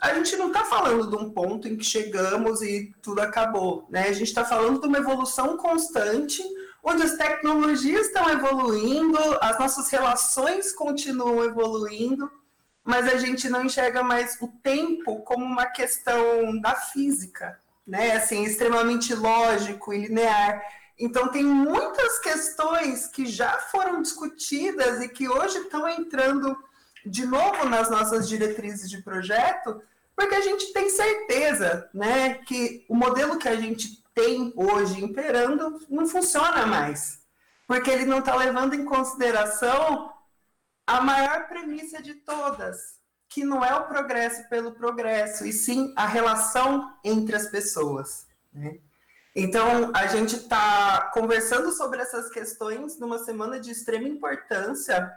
a 0.00 0.12
gente 0.14 0.34
não 0.34 0.48
está 0.48 0.64
falando 0.64 1.08
de 1.08 1.14
um 1.14 1.30
ponto 1.30 1.68
em 1.68 1.76
que 1.76 1.84
chegamos 1.84 2.60
e 2.60 2.92
tudo 3.00 3.20
acabou, 3.20 3.86
né? 3.88 4.08
A 4.08 4.12
gente 4.12 4.26
está 4.26 4.44
falando 4.44 4.80
de 4.80 4.88
uma 4.88 4.98
evolução 4.98 5.56
constante, 5.56 6.42
onde 6.82 7.04
as 7.04 7.16
tecnologias 7.16 8.08
estão 8.08 8.28
evoluindo, 8.28 9.16
as 9.40 9.56
nossas 9.60 9.88
relações 9.90 10.72
continuam 10.72 11.44
evoluindo, 11.44 12.28
mas 12.82 13.06
a 13.06 13.16
gente 13.16 13.48
não 13.48 13.64
enxerga 13.64 14.02
mais 14.02 14.36
o 14.40 14.48
tempo 14.60 15.20
como 15.20 15.44
uma 15.44 15.66
questão 15.66 16.60
da 16.60 16.74
física, 16.74 17.60
né? 17.86 18.16
Assim, 18.16 18.42
extremamente 18.42 19.14
lógico 19.14 19.92
e 19.92 20.08
linear. 20.08 20.60
Então, 20.98 21.28
tem 21.28 21.44
muitas 21.44 22.18
questões 22.18 23.06
que 23.06 23.24
já 23.24 23.56
foram 23.70 24.02
discutidas 24.02 25.00
e 25.00 25.08
que 25.08 25.28
hoje 25.28 25.58
estão 25.58 25.88
entrando 25.88 26.56
de 27.04 27.26
novo 27.26 27.68
nas 27.68 27.90
nossas 27.90 28.28
diretrizes 28.28 28.88
de 28.88 29.02
projeto, 29.02 29.82
porque 30.14 30.34
a 30.34 30.40
gente 30.40 30.72
tem 30.72 30.88
certeza 30.88 31.88
né, 31.92 32.34
que 32.34 32.84
o 32.88 32.94
modelo 32.94 33.38
que 33.38 33.48
a 33.48 33.56
gente 33.56 34.02
tem 34.14 34.52
hoje 34.56 35.02
imperando 35.02 35.80
não 35.88 36.06
funciona 36.06 36.66
mais, 36.66 37.22
porque 37.66 37.90
ele 37.90 38.04
não 38.04 38.18
está 38.18 38.34
levando 38.36 38.74
em 38.74 38.84
consideração 38.84 40.12
a 40.86 41.00
maior 41.00 41.48
premissa 41.48 42.02
de 42.02 42.14
todas, 42.14 43.00
que 43.28 43.44
não 43.44 43.64
é 43.64 43.74
o 43.74 43.86
progresso 43.86 44.48
pelo 44.48 44.72
progresso, 44.72 45.46
e 45.46 45.52
sim 45.52 45.92
a 45.96 46.06
relação 46.06 46.94
entre 47.02 47.34
as 47.34 47.48
pessoas. 47.48 48.26
Né? 48.52 48.78
Então, 49.34 49.90
a 49.94 50.06
gente 50.06 50.36
está 50.36 51.10
conversando 51.14 51.72
sobre 51.72 52.00
essas 52.00 52.28
questões 52.28 52.98
numa 52.98 53.18
semana 53.18 53.58
de 53.58 53.70
extrema 53.70 54.06
importância 54.06 55.10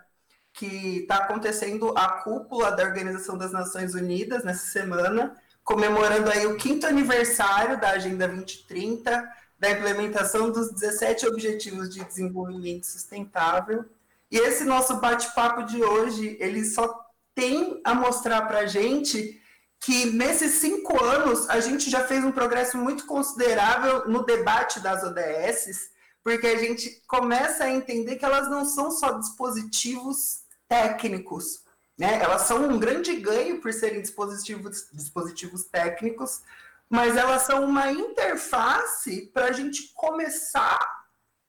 que 0.55 1.00
está 1.00 1.17
acontecendo 1.17 1.93
a 1.97 2.07
cúpula 2.07 2.71
da 2.71 2.83
Organização 2.83 3.38
das 3.38 3.51
Nações 3.51 3.93
Unidas 3.93 4.43
nessa 4.43 4.65
semana, 4.67 5.35
comemorando 5.63 6.31
aí 6.31 6.47
o 6.47 6.55
quinto 6.55 6.88
aniversário 6.88 7.79
da 7.79 7.91
Agenda 7.91 8.27
2030, 8.27 9.29
da 9.59 9.71
implementação 9.71 10.50
dos 10.50 10.71
17 10.71 11.27
Objetivos 11.27 11.89
de 11.89 12.03
Desenvolvimento 12.03 12.85
Sustentável. 12.85 13.85
E 14.31 14.38
esse 14.38 14.63
nosso 14.63 14.95
bate-papo 14.95 15.63
de 15.63 15.83
hoje, 15.83 16.38
ele 16.39 16.63
só 16.63 17.05
tem 17.33 17.81
a 17.83 17.93
mostrar 17.93 18.43
para 18.43 18.59
a 18.59 18.65
gente 18.65 19.41
que 19.81 20.05
nesses 20.05 20.53
cinco 20.53 21.03
anos 21.03 21.50
a 21.50 21.59
gente 21.59 21.89
já 21.89 22.07
fez 22.07 22.24
um 22.24 22.31
progresso 22.31 22.77
muito 22.77 23.05
considerável 23.05 24.07
no 24.07 24.24
debate 24.24 24.79
das 24.79 25.03
ODSs, 25.03 25.91
porque 26.24 26.47
a 26.47 26.57
gente 26.57 27.03
começa 27.07 27.65
a 27.65 27.69
entender 27.69 28.15
que 28.15 28.25
elas 28.25 28.50
não 28.50 28.65
são 28.65 28.89
só 28.89 29.19
dispositivos 29.19 30.44
técnicos. 30.67 31.63
Né? 31.98 32.19
Elas 32.22 32.41
são 32.41 32.67
um 32.67 32.79
grande 32.79 33.15
ganho 33.15 33.62
por 33.62 33.72
serem 33.72 34.01
dispositivos, 34.01 34.88
dispositivos 34.91 35.65
técnicos, 35.65 36.41
mas 36.89 37.15
elas 37.15 37.43
são 37.43 37.65
uma 37.65 37.91
interface 37.91 39.27
para 39.34 39.45
a 39.45 39.51
gente 39.51 39.91
começar 39.93 40.79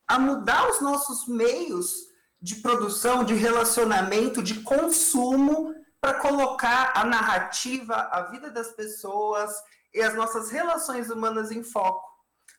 a 0.06 0.18
mudar 0.18 0.70
os 0.70 0.80
nossos 0.80 1.26
meios 1.26 2.06
de 2.40 2.56
produção, 2.56 3.25
de 3.25 3.35
relacionamento, 3.35 4.42
de 4.42 4.61
consumo, 4.61 5.75
para 6.00 6.20
colocar 6.20 6.92
a 6.94 7.04
narrativa, 7.04 8.08
a 8.12 8.23
vida 8.23 8.50
das 8.50 8.68
pessoas 8.68 9.50
e 9.92 10.00
as 10.00 10.14
nossas 10.14 10.50
relações 10.50 11.11
humanas 11.11 11.50
em 11.50 11.64
foco, 11.64 12.04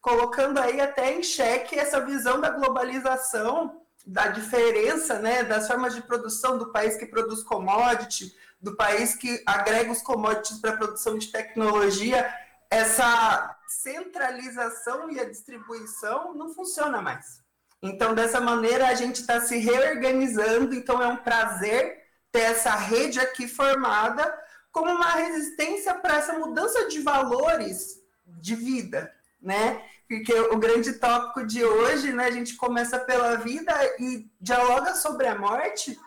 colocando 0.01 0.57
aí 0.57 0.81
até 0.81 1.13
em 1.13 1.23
xeque 1.23 1.79
essa 1.79 2.01
visão 2.01 2.41
da 2.41 2.49
globalização 2.49 3.81
da 4.07 4.27
diferença 4.27 5.19
né, 5.19 5.43
das 5.43 5.67
formas 5.67 5.93
de 5.93 6.01
produção 6.01 6.57
do 6.57 6.71
país 6.71 6.95
que 6.95 7.05
produz 7.05 7.43
commodity, 7.43 8.33
do 8.59 8.75
país 8.75 9.13
que 9.15 9.43
agrega 9.45 9.91
os 9.91 10.01
commodities 10.01 10.59
para 10.59 10.71
a 10.71 10.77
produção 10.77 11.17
de 11.17 11.27
tecnologia, 11.27 12.33
essa 12.71 13.57
centralização 13.67 15.11
e 15.11 15.19
a 15.19 15.25
distribuição 15.25 16.33
não 16.33 16.53
funciona 16.53 17.01
mais. 17.01 17.43
Então, 17.83 18.15
dessa 18.15 18.39
maneira, 18.39 18.87
a 18.87 18.95
gente 18.95 19.17
está 19.17 19.41
se 19.41 19.57
reorganizando, 19.57 20.73
então 20.73 21.01
é 21.01 21.07
um 21.07 21.17
prazer 21.17 22.01
ter 22.31 22.39
essa 22.39 22.71
rede 22.71 23.19
aqui 23.19 23.45
formada 23.45 24.33
como 24.71 24.89
uma 24.89 25.11
resistência 25.11 25.93
para 25.95 26.15
essa 26.15 26.33
mudança 26.39 26.87
de 26.87 27.01
valores 27.01 28.01
de 28.25 28.55
vida, 28.55 29.13
né? 29.41 29.81
porque 30.07 30.33
o 30.33 30.57
grande 30.57 30.93
tópico 30.93 31.45
de 31.45 31.63
hoje, 31.63 32.13
né, 32.13 32.25
a 32.25 32.31
gente 32.31 32.55
começa 32.55 32.97
pela 32.97 33.35
vida 33.35 33.73
e 33.99 34.25
dialoga 34.39 34.95
sobre 34.95 35.27
a 35.27 35.37
morte, 35.37 35.99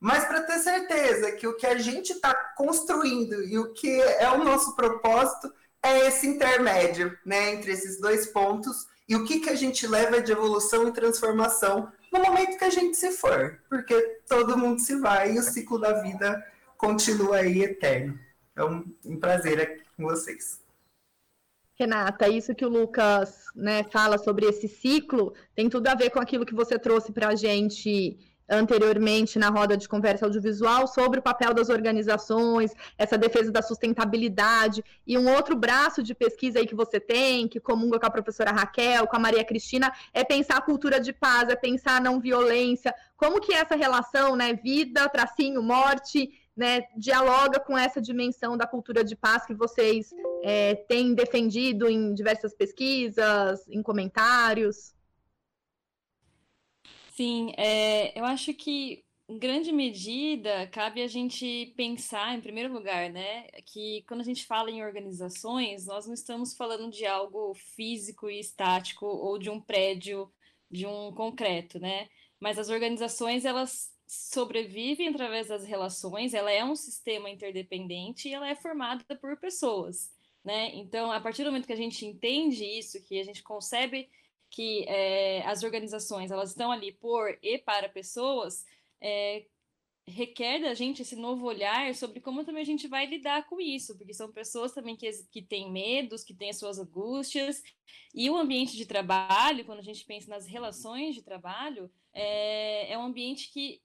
mas 0.00 0.24
para 0.24 0.42
ter 0.42 0.58
certeza 0.58 1.32
que 1.32 1.46
o 1.46 1.56
que 1.56 1.66
a 1.66 1.78
gente 1.78 2.12
está 2.12 2.34
construindo 2.56 3.42
e 3.44 3.56
o 3.56 3.72
que 3.72 4.00
é 4.00 4.28
o 4.30 4.42
nosso 4.42 4.74
propósito 4.74 5.52
é 5.82 6.08
esse 6.08 6.26
intermédio, 6.26 7.16
né, 7.24 7.52
entre 7.52 7.72
esses 7.72 8.00
dois 8.00 8.26
pontos 8.26 8.88
e 9.08 9.14
o 9.14 9.24
que, 9.24 9.38
que 9.38 9.50
a 9.50 9.54
gente 9.54 9.86
leva 9.86 10.20
de 10.20 10.32
evolução 10.32 10.88
e 10.88 10.92
transformação 10.92 11.92
no 12.12 12.20
momento 12.20 12.58
que 12.58 12.64
a 12.64 12.70
gente 12.70 12.96
se 12.96 13.12
for, 13.12 13.60
porque 13.68 13.94
todo 14.28 14.58
mundo 14.58 14.80
se 14.80 14.96
vai 14.96 15.32
e 15.32 15.38
o 15.38 15.42
ciclo 15.42 15.78
da 15.78 16.02
vida 16.02 16.44
continua 16.76 17.36
aí 17.36 17.62
eterno. 17.62 18.18
Um, 18.58 18.94
um 19.04 19.20
prazer 19.20 19.60
aqui 19.60 19.82
com 19.96 20.04
vocês. 20.04 20.63
Renata, 21.76 22.28
isso 22.28 22.54
que 22.54 22.64
o 22.64 22.68
Lucas 22.68 23.46
né, 23.54 23.82
fala 23.84 24.16
sobre 24.16 24.46
esse 24.46 24.68
ciclo. 24.68 25.34
Tem 25.54 25.68
tudo 25.68 25.88
a 25.88 25.94
ver 25.94 26.10
com 26.10 26.20
aquilo 26.20 26.46
que 26.46 26.54
você 26.54 26.78
trouxe 26.78 27.12
para 27.12 27.28
a 27.28 27.34
gente 27.34 28.16
anteriormente 28.48 29.38
na 29.38 29.48
roda 29.48 29.76
de 29.76 29.88
conversa 29.88 30.26
audiovisual 30.26 30.86
sobre 30.86 31.18
o 31.18 31.22
papel 31.22 31.54
das 31.54 31.68
organizações, 31.68 32.72
essa 32.98 33.16
defesa 33.16 33.50
da 33.50 33.62
sustentabilidade 33.62 34.84
e 35.06 35.16
um 35.16 35.32
outro 35.34 35.56
braço 35.56 36.02
de 36.02 36.14
pesquisa 36.14 36.58
aí 36.58 36.66
que 36.66 36.74
você 36.74 37.00
tem, 37.00 37.48
que 37.48 37.58
comunga 37.58 37.98
com 37.98 38.06
a 38.06 38.10
professora 38.10 38.52
Raquel, 38.52 39.06
com 39.06 39.16
a 39.16 39.20
Maria 39.20 39.44
Cristina, 39.44 39.92
é 40.12 40.22
pensar 40.22 40.58
a 40.58 40.62
cultura 40.62 41.00
de 41.00 41.12
paz, 41.12 41.48
é 41.48 41.56
pensar 41.56 41.96
a 41.96 42.00
não 42.00 42.20
violência, 42.20 42.94
como 43.16 43.40
que 43.40 43.54
essa 43.54 43.76
relação, 43.76 44.36
né, 44.36 44.52
vida, 44.52 45.08
tracinho, 45.08 45.62
morte, 45.62 46.30
né, 46.56 46.82
dialoga 46.96 47.58
com 47.58 47.76
essa 47.76 48.00
dimensão 48.00 48.56
da 48.56 48.66
cultura 48.66 49.04
de 49.04 49.16
paz 49.16 49.44
que 49.44 49.54
vocês 49.54 50.10
é, 50.42 50.74
têm 50.74 51.14
defendido 51.14 51.88
em 51.88 52.14
diversas 52.14 52.54
pesquisas, 52.54 53.66
em 53.68 53.82
comentários? 53.82 54.94
Sim, 57.16 57.52
é, 57.56 58.18
eu 58.18 58.24
acho 58.24 58.52
que 58.54 59.04
em 59.28 59.38
grande 59.38 59.72
medida 59.72 60.66
cabe 60.66 61.02
a 61.02 61.08
gente 61.08 61.72
pensar, 61.76 62.36
em 62.36 62.40
primeiro 62.40 62.72
lugar, 62.72 63.10
né, 63.10 63.46
que 63.64 64.04
quando 64.06 64.20
a 64.20 64.24
gente 64.24 64.46
fala 64.46 64.70
em 64.70 64.84
organizações, 64.84 65.86
nós 65.86 66.06
não 66.06 66.14
estamos 66.14 66.54
falando 66.56 66.90
de 66.90 67.06
algo 67.06 67.54
físico 67.54 68.28
e 68.28 68.38
estático 68.38 69.06
ou 69.06 69.38
de 69.38 69.48
um 69.48 69.60
prédio, 69.60 70.30
de 70.70 70.86
um 70.86 71.12
concreto, 71.12 71.78
né? 71.78 72.08
Mas 72.40 72.58
as 72.58 72.68
organizações 72.68 73.44
elas 73.44 73.93
sobrevive 74.06 75.08
através 75.08 75.48
das 75.48 75.64
relações, 75.64 76.34
ela 76.34 76.50
é 76.50 76.64
um 76.64 76.76
sistema 76.76 77.30
interdependente 77.30 78.28
e 78.28 78.34
ela 78.34 78.48
é 78.48 78.54
formada 78.54 79.04
por 79.16 79.36
pessoas, 79.38 80.12
né? 80.44 80.74
Então, 80.74 81.10
a 81.10 81.20
partir 81.20 81.42
do 81.42 81.50
momento 81.50 81.66
que 81.66 81.72
a 81.72 81.76
gente 81.76 82.04
entende 82.04 82.64
isso, 82.64 83.02
que 83.04 83.18
a 83.18 83.24
gente 83.24 83.42
concebe 83.42 84.08
que 84.50 84.84
é, 84.88 85.42
as 85.46 85.62
organizações 85.62 86.30
elas 86.30 86.50
estão 86.50 86.70
ali 86.70 86.92
por 86.92 87.36
e 87.42 87.58
para 87.58 87.88
pessoas, 87.88 88.64
é, 89.00 89.46
requer 90.06 90.60
da 90.60 90.74
gente 90.74 91.02
esse 91.02 91.16
novo 91.16 91.46
olhar 91.46 91.94
sobre 91.94 92.20
como 92.20 92.44
também 92.44 92.62
a 92.62 92.66
gente 92.66 92.86
vai 92.86 93.06
lidar 93.06 93.46
com 93.48 93.60
isso, 93.60 93.96
porque 93.96 94.12
são 94.12 94.30
pessoas 94.30 94.72
também 94.72 94.96
que, 94.96 95.10
que 95.30 95.42
têm 95.42 95.72
medos, 95.72 96.22
que 96.22 96.34
têm 96.34 96.50
as 96.50 96.58
suas 96.58 96.78
angústias, 96.78 97.62
e 98.14 98.28
o 98.28 98.36
ambiente 98.36 98.76
de 98.76 98.86
trabalho, 98.86 99.64
quando 99.64 99.78
a 99.78 99.82
gente 99.82 100.04
pensa 100.04 100.28
nas 100.28 100.46
relações 100.46 101.14
de 101.14 101.22
trabalho, 101.22 101.90
é, 102.12 102.92
é 102.92 102.98
um 102.98 103.04
ambiente 103.04 103.50
que 103.50 103.80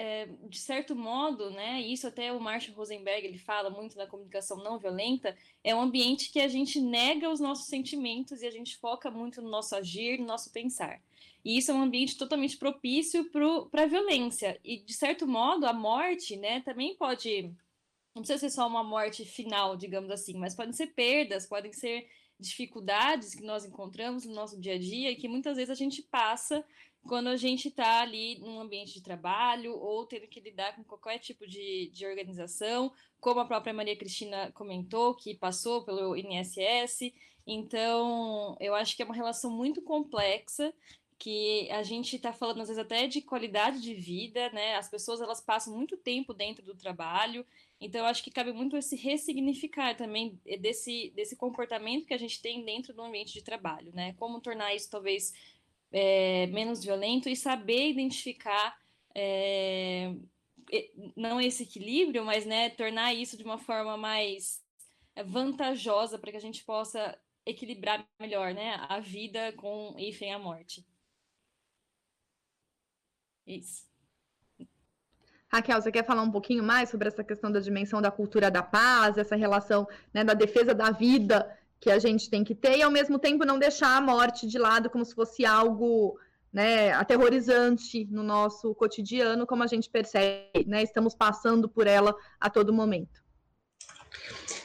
é, 0.00 0.26
de 0.48 0.58
certo 0.58 0.96
modo, 0.96 1.50
né, 1.50 1.78
isso 1.82 2.06
até 2.06 2.32
o 2.32 2.40
Marshall 2.40 2.74
Rosenberg 2.74 3.26
ele 3.26 3.36
fala 3.36 3.68
muito 3.68 3.98
na 3.98 4.06
comunicação 4.06 4.56
não 4.56 4.78
violenta, 4.78 5.36
é 5.62 5.74
um 5.74 5.82
ambiente 5.82 6.32
que 6.32 6.40
a 6.40 6.48
gente 6.48 6.80
nega 6.80 7.28
os 7.28 7.38
nossos 7.38 7.66
sentimentos 7.66 8.40
e 8.40 8.46
a 8.46 8.50
gente 8.50 8.78
foca 8.78 9.10
muito 9.10 9.42
no 9.42 9.50
nosso 9.50 9.76
agir, 9.76 10.18
no 10.18 10.24
nosso 10.24 10.50
pensar. 10.52 11.02
E 11.44 11.58
isso 11.58 11.70
é 11.70 11.74
um 11.74 11.82
ambiente 11.82 12.16
totalmente 12.16 12.56
propício 12.56 13.30
para 13.30 13.82
a 13.82 13.86
violência. 13.86 14.58
E, 14.64 14.78
de 14.78 14.94
certo 14.94 15.26
modo, 15.26 15.66
a 15.66 15.72
morte 15.74 16.34
né, 16.34 16.60
também 16.60 16.96
pode. 16.96 17.54
Não 18.14 18.22
precisa 18.22 18.38
ser 18.38 18.50
só 18.50 18.66
uma 18.66 18.82
morte 18.82 19.26
final, 19.26 19.76
digamos 19.76 20.10
assim, 20.10 20.34
mas 20.34 20.54
podem 20.54 20.72
ser 20.72 20.88
perdas, 20.88 21.46
podem 21.46 21.74
ser 21.74 22.08
dificuldades 22.38 23.34
que 23.34 23.42
nós 23.42 23.66
encontramos 23.66 24.24
no 24.24 24.34
nosso 24.34 24.58
dia 24.58 24.74
a 24.76 24.78
dia 24.78 25.10
e 25.10 25.16
que 25.16 25.28
muitas 25.28 25.56
vezes 25.56 25.70
a 25.70 25.74
gente 25.74 26.02
passa 26.02 26.64
quando 27.06 27.28
a 27.28 27.36
gente 27.36 27.68
está 27.68 28.02
ali 28.02 28.38
num 28.38 28.60
ambiente 28.60 28.94
de 28.94 29.02
trabalho 29.02 29.74
ou 29.74 30.06
tendo 30.06 30.26
que 30.26 30.40
lidar 30.40 30.76
com 30.76 30.84
qualquer 30.84 31.18
tipo 31.18 31.46
de, 31.46 31.90
de 31.92 32.06
organização, 32.06 32.92
como 33.20 33.40
a 33.40 33.44
própria 33.44 33.72
Maria 33.72 33.96
Cristina 33.96 34.52
comentou, 34.52 35.14
que 35.14 35.34
passou 35.34 35.84
pelo 35.84 36.16
INSS. 36.16 37.12
Então, 37.46 38.56
eu 38.60 38.74
acho 38.74 38.94
que 38.94 39.02
é 39.02 39.04
uma 39.04 39.14
relação 39.14 39.50
muito 39.50 39.82
complexa 39.82 40.72
que 41.20 41.70
a 41.70 41.82
gente 41.82 42.16
está 42.16 42.32
falando 42.32 42.62
às 42.62 42.68
vezes 42.68 42.82
até 42.82 43.06
de 43.06 43.20
qualidade 43.20 43.82
de 43.82 43.92
vida, 43.92 44.48
né? 44.50 44.76
As 44.76 44.88
pessoas 44.88 45.20
elas 45.20 45.38
passam 45.38 45.76
muito 45.76 45.98
tempo 45.98 46.32
dentro 46.32 46.64
do 46.64 46.74
trabalho, 46.74 47.44
então 47.78 48.00
eu 48.00 48.06
acho 48.06 48.24
que 48.24 48.30
cabe 48.30 48.52
muito 48.54 48.74
esse 48.74 48.96
ressignificar 48.96 49.94
também 49.94 50.40
desse, 50.60 51.12
desse 51.14 51.36
comportamento 51.36 52.06
que 52.06 52.14
a 52.14 52.18
gente 52.18 52.40
tem 52.40 52.64
dentro 52.64 52.94
do 52.94 53.02
ambiente 53.02 53.34
de 53.34 53.42
trabalho, 53.42 53.92
né? 53.94 54.14
Como 54.14 54.40
tornar 54.40 54.74
isso 54.74 54.88
talvez 54.90 55.34
é, 55.92 56.46
menos 56.48 56.84
violento 56.84 57.28
e 57.28 57.36
saber 57.36 57.90
identificar 57.90 58.76
é, 59.14 60.14
não 61.16 61.40
esse 61.40 61.64
equilíbrio, 61.64 62.24
mas 62.24 62.46
né, 62.46 62.70
tornar 62.70 63.14
isso 63.14 63.36
de 63.36 63.42
uma 63.42 63.58
forma 63.58 63.96
mais 63.96 64.62
vantajosa 65.26 66.18
para 66.18 66.30
que 66.30 66.36
a 66.36 66.40
gente 66.40 66.64
possa 66.64 67.18
equilibrar 67.44 68.06
melhor 68.18 68.54
né, 68.54 68.76
a 68.88 69.00
vida 69.00 69.52
com 69.54 69.94
e 69.98 70.12
sem 70.12 70.32
a 70.32 70.38
morte. 70.38 70.86
Isso. 73.46 73.88
Raquel, 75.48 75.82
você 75.82 75.90
quer 75.90 76.06
falar 76.06 76.22
um 76.22 76.30
pouquinho 76.30 76.62
mais 76.62 76.90
sobre 76.90 77.08
essa 77.08 77.24
questão 77.24 77.50
da 77.50 77.58
dimensão 77.58 78.00
da 78.00 78.10
cultura 78.10 78.50
da 78.50 78.62
paz, 78.62 79.18
essa 79.18 79.34
relação 79.34 79.88
né, 80.14 80.22
da 80.22 80.32
defesa 80.32 80.72
da 80.72 80.92
vida 80.92 81.58
que 81.80 81.90
a 81.90 81.98
gente 81.98 82.28
tem 82.28 82.44
que 82.44 82.54
ter, 82.54 82.76
e 82.76 82.82
ao 82.82 82.90
mesmo 82.90 83.18
tempo 83.18 83.44
não 83.44 83.58
deixar 83.58 83.96
a 83.96 84.00
morte 84.00 84.46
de 84.46 84.58
lado 84.58 84.90
como 84.90 85.04
se 85.04 85.14
fosse 85.14 85.46
algo 85.46 86.18
né, 86.52 86.92
aterrorizante 86.92 88.06
no 88.10 88.22
nosso 88.22 88.74
cotidiano, 88.74 89.46
como 89.46 89.62
a 89.62 89.66
gente 89.66 89.88
percebe, 89.88 90.64
né? 90.66 90.82
Estamos 90.82 91.14
passando 91.14 91.68
por 91.68 91.86
ela 91.86 92.14
a 92.40 92.50
todo 92.50 92.72
momento. 92.72 93.22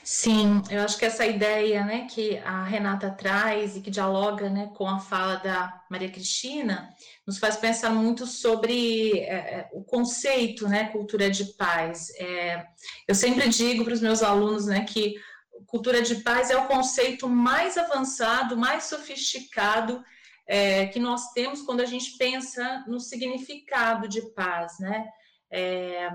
Sim, 0.03 0.61
eu 0.69 0.83
acho 0.83 0.99
que 0.99 1.05
essa 1.05 1.25
ideia 1.25 1.83
né, 1.83 2.07
que 2.07 2.37
a 2.37 2.63
Renata 2.63 3.09
traz 3.09 3.75
e 3.75 3.81
que 3.81 3.89
dialoga 3.89 4.49
né, 4.49 4.69
com 4.75 4.87
a 4.87 4.99
fala 4.99 5.37
da 5.37 5.81
Maria 5.89 6.11
Cristina 6.11 6.89
nos 7.25 7.39
faz 7.39 7.55
pensar 7.55 7.89
muito 7.89 8.27
sobre 8.27 9.19
é, 9.21 9.33
é, 9.33 9.69
o 9.73 9.83
conceito, 9.83 10.67
né, 10.67 10.89
cultura 10.89 11.29
de 11.29 11.45
paz. 11.53 12.11
É, 12.19 12.67
eu 13.07 13.15
sempre 13.15 13.49
digo 13.49 13.83
para 13.83 13.95
os 13.95 14.01
meus 14.01 14.21
alunos, 14.21 14.67
né, 14.67 14.85
que 14.85 15.15
cultura 15.67 16.01
de 16.01 16.15
paz 16.17 16.49
é 16.49 16.57
o 16.57 16.67
conceito 16.67 17.27
mais 17.27 17.77
avançado, 17.77 18.57
mais 18.57 18.85
sofisticado 18.85 20.03
é, 20.47 20.87
que 20.87 20.99
nós 20.99 21.31
temos 21.31 21.61
quando 21.61 21.81
a 21.81 21.85
gente 21.85 22.17
pensa 22.17 22.83
no 22.87 22.99
significado 22.99 24.07
de 24.07 24.21
paz, 24.33 24.77
né? 24.79 25.07
É, 25.51 26.09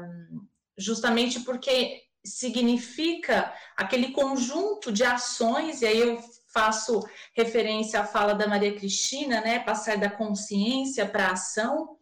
justamente 0.76 1.40
porque 1.40 2.02
significa 2.24 3.52
aquele 3.76 4.12
conjunto 4.12 4.92
de 4.92 5.04
ações, 5.04 5.82
e 5.82 5.86
aí 5.86 5.98
eu 5.98 6.20
faço 6.52 7.02
referência 7.34 8.00
à 8.00 8.04
fala 8.04 8.34
da 8.34 8.46
Maria 8.46 8.74
Cristina, 8.74 9.40
né, 9.40 9.60
passar 9.60 9.96
da 9.96 10.10
consciência 10.10 11.06
para 11.06 11.28
a 11.28 11.32
ação, 11.32 11.96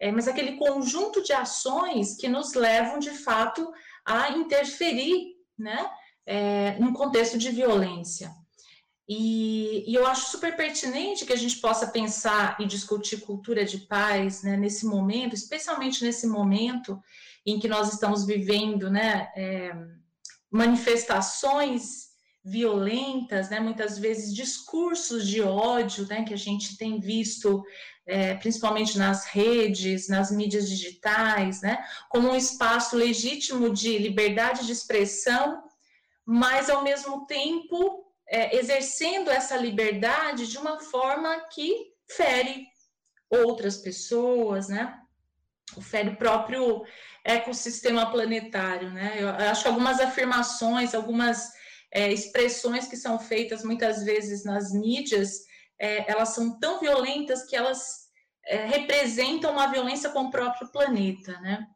é, 0.00 0.10
mas 0.10 0.28
aquele 0.28 0.56
conjunto 0.56 1.22
de 1.22 1.32
ações 1.32 2.16
que 2.16 2.28
nos 2.28 2.54
levam, 2.54 2.98
de 2.98 3.10
fato, 3.10 3.72
a 4.04 4.30
interferir, 4.30 5.36
né, 5.58 5.88
é, 6.26 6.78
num 6.78 6.92
contexto 6.92 7.38
de 7.38 7.50
violência. 7.50 8.30
E, 9.08 9.84
e, 9.86 9.94
eu 9.94 10.06
acho 10.06 10.30
super 10.30 10.56
pertinente 10.56 11.26
que 11.26 11.32
a 11.32 11.36
gente 11.36 11.58
possa 11.58 11.88
pensar 11.88 12.56
e 12.58 12.64
discutir 12.64 13.20
cultura 13.20 13.64
de 13.64 13.78
paz 13.78 14.42
né, 14.42 14.56
nesse 14.56 14.86
momento, 14.86 15.34
especialmente 15.34 16.02
nesse 16.02 16.26
momento 16.26 16.98
em 17.44 17.58
que 17.58 17.68
nós 17.68 17.92
estamos 17.92 18.24
vivendo 18.24 18.90
né, 18.90 19.30
é, 19.36 19.76
manifestações 20.50 22.14
violentas, 22.42 23.50
né, 23.50 23.60
muitas 23.60 23.98
vezes 23.98 24.34
discursos 24.34 25.26
de 25.26 25.42
ódio 25.42 26.06
né, 26.06 26.24
que 26.24 26.32
a 26.32 26.38
gente 26.38 26.78
tem 26.78 26.98
visto, 26.98 27.62
é, 28.06 28.34
principalmente 28.34 28.98
nas 28.98 29.26
redes, 29.26 30.08
nas 30.08 30.30
mídias 30.30 30.68
digitais, 30.68 31.60
né, 31.60 31.84
como 32.08 32.30
um 32.30 32.36
espaço 32.36 32.96
legítimo 32.96 33.68
de 33.70 33.98
liberdade 33.98 34.64
de 34.64 34.72
expressão, 34.72 35.62
mas 36.24 36.70
ao 36.70 36.82
mesmo 36.82 37.26
tempo 37.26 38.04
é, 38.28 38.56
exercendo 38.56 39.30
essa 39.30 39.56
liberdade 39.56 40.46
de 40.46 40.58
uma 40.58 40.80
forma 40.80 41.38
que 41.52 41.92
fere 42.08 42.66
outras 43.30 43.78
pessoas, 43.78 44.68
né? 44.68 44.98
Fere 45.82 46.10
o 46.10 46.16
próprio 46.16 46.84
ecossistema 47.24 48.10
planetário, 48.10 48.90
né? 48.90 49.16
Eu 49.18 49.28
acho 49.30 49.62
que 49.62 49.68
algumas 49.68 50.00
afirmações, 50.00 50.94
algumas 50.94 51.52
é, 51.92 52.12
expressões 52.12 52.86
que 52.86 52.96
são 52.96 53.18
feitas 53.18 53.64
muitas 53.64 54.04
vezes 54.04 54.44
nas 54.44 54.72
mídias, 54.72 55.44
é, 55.78 56.10
elas 56.10 56.30
são 56.30 56.58
tão 56.58 56.80
violentas 56.80 57.44
que 57.44 57.56
elas 57.56 58.04
é, 58.46 58.66
representam 58.66 59.52
uma 59.52 59.66
violência 59.66 60.10
com 60.10 60.24
o 60.24 60.30
próprio 60.30 60.70
planeta, 60.70 61.32
né? 61.40 61.66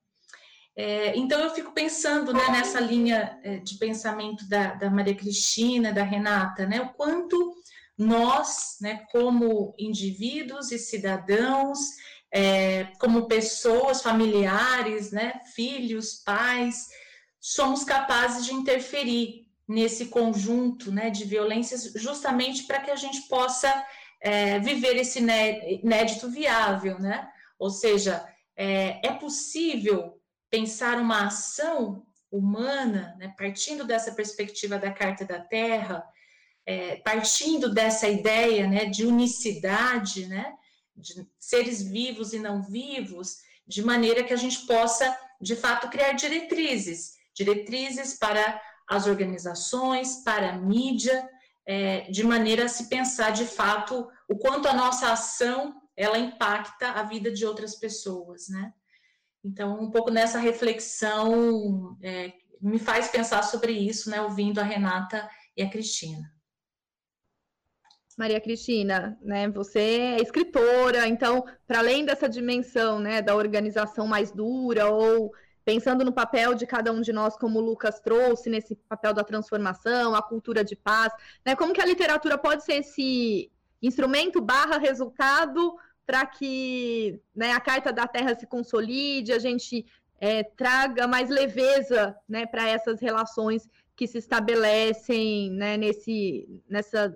É, 0.80 1.16
então 1.16 1.40
eu 1.40 1.50
fico 1.50 1.72
pensando 1.72 2.32
né, 2.32 2.50
nessa 2.52 2.78
linha 2.78 3.36
é, 3.42 3.56
de 3.56 3.76
pensamento 3.78 4.48
da, 4.48 4.74
da, 4.74 4.88
Maria 4.88 5.12
Cristina, 5.16 5.92
da 5.92 6.04
Renata, 6.04 6.66
né, 6.68 6.80
o 6.80 6.90
quanto 6.90 7.56
nós, 7.98 8.76
né, 8.80 9.04
como 9.10 9.74
indivíduos 9.76 10.70
e 10.70 10.78
cidadãos, 10.78 11.80
é, 12.32 12.92
como 13.00 13.26
pessoas, 13.26 14.02
familiares, 14.02 15.10
né, 15.10 15.40
filhos, 15.52 16.22
pais, 16.24 16.86
somos 17.40 17.82
capazes 17.82 18.46
de 18.46 18.54
interferir 18.54 19.48
nesse 19.66 20.06
conjunto 20.06 20.92
né, 20.92 21.10
de 21.10 21.24
violências, 21.24 21.92
justamente 21.96 22.68
para 22.68 22.78
que 22.78 22.92
a 22.92 22.96
gente 22.96 23.22
possa 23.22 23.84
é, 24.20 24.60
viver 24.60 24.94
esse 24.96 25.18
inédito 25.18 26.30
viável, 26.30 27.00
né? 27.00 27.28
Ou 27.58 27.68
seja, 27.68 28.24
é, 28.56 29.06
é 29.06 29.12
possível 29.12 30.17
pensar 30.50 30.98
uma 30.98 31.26
ação 31.26 32.06
humana, 32.30 33.14
né, 33.18 33.34
partindo 33.36 33.84
dessa 33.84 34.12
perspectiva 34.12 34.78
da 34.78 34.92
Carta 34.92 35.24
da 35.24 35.40
Terra, 35.40 36.04
é, 36.66 36.96
partindo 36.96 37.72
dessa 37.72 38.08
ideia 38.08 38.66
né, 38.66 38.84
de 38.84 39.06
unicidade, 39.06 40.26
né, 40.26 40.54
de 40.94 41.26
seres 41.38 41.82
vivos 41.82 42.32
e 42.32 42.38
não 42.38 42.62
vivos, 42.62 43.38
de 43.66 43.82
maneira 43.82 44.24
que 44.24 44.32
a 44.32 44.36
gente 44.36 44.66
possa, 44.66 45.16
de 45.40 45.56
fato, 45.56 45.88
criar 45.88 46.12
diretrizes 46.12 47.18
diretrizes 47.38 48.18
para 48.18 48.60
as 48.88 49.06
organizações, 49.06 50.24
para 50.24 50.50
a 50.50 50.56
mídia, 50.56 51.28
é, 51.64 52.10
de 52.10 52.24
maneira 52.24 52.64
a 52.64 52.68
se 52.68 52.88
pensar 52.88 53.30
de 53.30 53.44
fato 53.44 54.08
o 54.28 54.36
quanto 54.36 54.66
a 54.66 54.74
nossa 54.74 55.12
ação 55.12 55.80
ela 55.96 56.18
impacta 56.18 56.90
a 56.92 57.02
vida 57.02 57.30
de 57.30 57.46
outras 57.46 57.76
pessoas, 57.76 58.48
né? 58.48 58.72
Então, 59.48 59.80
um 59.80 59.90
pouco 59.90 60.10
nessa 60.10 60.38
reflexão 60.38 61.96
é, 62.02 62.32
me 62.60 62.78
faz 62.78 63.08
pensar 63.08 63.42
sobre 63.42 63.72
isso, 63.72 64.10
né? 64.10 64.20
Ouvindo 64.20 64.58
a 64.58 64.62
Renata 64.62 65.28
e 65.56 65.62
a 65.62 65.70
Cristina. 65.70 66.30
Maria 68.18 68.40
Cristina, 68.40 69.16
né? 69.22 69.48
Você 69.50 69.78
é 69.78 70.20
escritora, 70.20 71.06
então, 71.06 71.44
para 71.66 71.78
além 71.78 72.04
dessa 72.04 72.28
dimensão, 72.28 72.98
né, 72.98 73.22
da 73.22 73.34
organização 73.34 74.06
mais 74.06 74.32
dura 74.32 74.90
ou 74.90 75.32
pensando 75.64 76.04
no 76.04 76.12
papel 76.12 76.54
de 76.54 76.66
cada 76.66 76.90
um 76.92 77.00
de 77.00 77.12
nós, 77.12 77.36
como 77.36 77.58
o 77.58 77.62
Lucas 77.62 78.00
trouxe, 78.00 78.50
nesse 78.50 78.74
papel 78.74 79.14
da 79.14 79.22
transformação, 79.22 80.14
a 80.14 80.22
cultura 80.22 80.64
de 80.64 80.74
paz, 80.76 81.12
né? 81.46 81.54
Como 81.56 81.72
que 81.72 81.80
a 81.80 81.86
literatura 81.86 82.36
pode 82.36 82.64
ser 82.64 82.74
esse 82.74 83.50
instrumento 83.80 84.40
barra 84.40 84.78
resultado 84.78 85.76
para 86.08 86.24
que 86.24 87.20
né, 87.36 87.52
a 87.52 87.60
Carta 87.60 87.92
da 87.92 88.08
Terra 88.08 88.34
se 88.34 88.46
consolide, 88.46 89.30
a 89.30 89.38
gente 89.38 89.84
é, 90.18 90.42
traga 90.42 91.06
mais 91.06 91.28
leveza 91.28 92.16
né, 92.26 92.46
para 92.46 92.66
essas 92.66 92.98
relações 92.98 93.68
que 93.94 94.06
se 94.06 94.16
estabelecem 94.16 95.50
né, 95.50 95.76
nesse, 95.76 96.48
nessa 96.66 97.14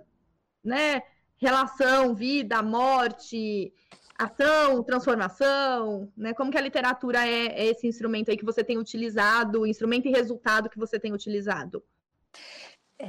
né, 0.63 1.03
relação, 1.39 2.15
vida, 2.15 2.63
morte, 2.63 3.73
ação, 4.19 4.83
transformação, 4.83 6.13
né? 6.15 6.35
Como 6.35 6.51
que 6.51 6.59
a 6.59 6.61
literatura 6.61 7.27
é, 7.27 7.47
é, 7.47 7.65
esse 7.71 7.87
instrumento 7.87 8.31
aí 8.31 8.37
que 8.37 8.45
você 8.45 8.63
tem 8.63 8.77
utilizado, 8.77 9.67
instrumento 9.67 10.07
e 10.07 10.11
resultado 10.11 10.69
que 10.69 10.79
você 10.79 11.01
tem 11.01 11.15
utilizado? 11.15 11.83
É, 12.99 13.09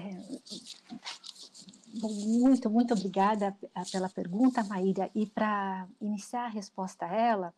muito, 1.93 2.69
muito 2.69 2.93
obrigada 2.93 3.55
pela 3.91 4.09
pergunta, 4.09 4.63
Maíra. 4.63 5.09
E 5.13 5.27
para 5.27 5.87
iniciar 6.01 6.45
a 6.45 6.49
resposta 6.49 7.05
a 7.05 7.15
ela, 7.15 7.53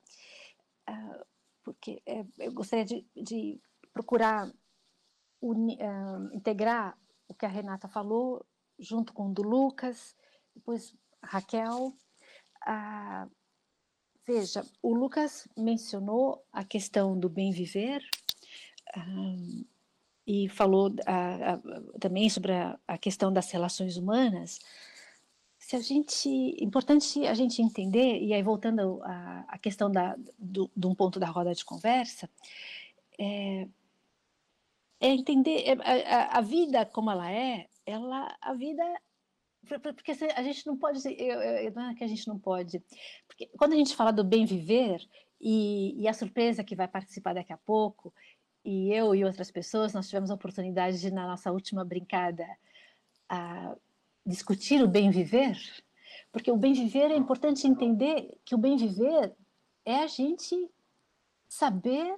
uh, 0.89 1.25
porque 1.63 2.01
é, 2.05 2.25
eu 2.39 2.53
gostaria 2.53 2.85
de, 2.85 3.05
de 3.15 3.59
procurar 3.93 4.51
uni, 5.41 5.75
uh, 5.75 6.35
integrar 6.35 6.97
o 7.27 7.33
que 7.33 7.45
a 7.45 7.49
Renata 7.49 7.87
falou, 7.87 8.45
junto 8.77 9.13
com 9.13 9.29
o 9.29 9.33
do 9.33 9.41
Lucas, 9.41 10.15
depois 10.53 10.95
Raquel. 11.23 11.93
Uh, 12.67 13.31
veja, 14.27 14.65
o 14.81 14.93
Lucas 14.93 15.47
mencionou 15.57 16.45
a 16.51 16.63
questão 16.63 17.17
do 17.17 17.29
bem 17.29 17.51
viver 17.51 18.01
uh, 18.97 19.74
e 20.25 20.49
falou 20.49 20.91
também 21.99 22.29
sobre 22.29 22.51
a, 22.51 22.79
a 22.87 22.97
questão 22.97 23.31
das 23.31 23.51
relações 23.51 23.97
humanas 23.97 24.59
se 25.65 25.75
a 25.75 25.79
gente 25.79 26.29
importante 26.63 27.25
a 27.25 27.33
gente 27.33 27.59
entender 27.59 28.19
e 28.21 28.33
aí 28.33 28.43
voltando 28.43 29.01
à, 29.03 29.57
questão 29.59 29.91
da 29.91 30.15
do, 30.37 30.69
de 30.75 30.87
um 30.87 30.93
ponto 30.93 31.19
da 31.19 31.25
roda 31.27 31.55
de 31.55 31.65
conversa 31.65 32.29
é, 33.17 33.67
é 34.99 35.07
entender 35.07 35.63
é, 35.67 35.73
a, 35.81 36.37
a, 36.37 36.41
vida 36.41 36.85
como 36.85 37.09
ela 37.09 37.31
é 37.31 37.67
ela 37.83 38.35
a 38.41 38.53
vida 38.53 38.83
porque 39.95 40.11
a 40.11 40.43
gente 40.43 40.67
não 40.67 40.77
pode 40.77 40.99
não 41.73 41.89
é 41.89 41.95
que 41.95 42.03
a 42.03 42.07
gente 42.07 42.27
não 42.27 42.37
pode 42.37 42.83
porque 43.27 43.47
quando 43.57 43.73
a 43.73 43.77
gente 43.77 43.95
fala 43.95 44.13
do 44.13 44.23
bem 44.23 44.45
viver 44.45 45.01
e, 45.41 45.99
e 45.99 46.07
a 46.07 46.13
surpresa 46.13 46.63
que 46.63 46.75
vai 46.75 46.87
participar 46.87 47.33
daqui 47.33 47.51
a 47.51 47.57
pouco 47.57 48.13
e 48.65 48.91
eu 48.91 49.13
e 49.13 49.23
outras 49.23 49.51
pessoas 49.51 49.93
nós 49.93 50.07
tivemos 50.07 50.31
a 50.31 50.33
oportunidade 50.33 50.99
de 50.99 51.11
na 51.11 51.27
nossa 51.27 51.51
última 51.51 51.85
brincada 51.85 52.45
a 53.29 53.75
discutir 54.25 54.83
o 54.83 54.87
bem 54.87 55.11
viver, 55.11 55.55
porque 56.31 56.51
o 56.51 56.57
bem 56.57 56.73
viver 56.73 57.11
é 57.11 57.15
importante 57.15 57.67
entender 57.67 58.35
que 58.43 58.55
o 58.55 58.57
bem 58.57 58.75
viver 58.75 59.33
é 59.85 60.03
a 60.03 60.07
gente 60.07 60.69
saber 61.47 62.17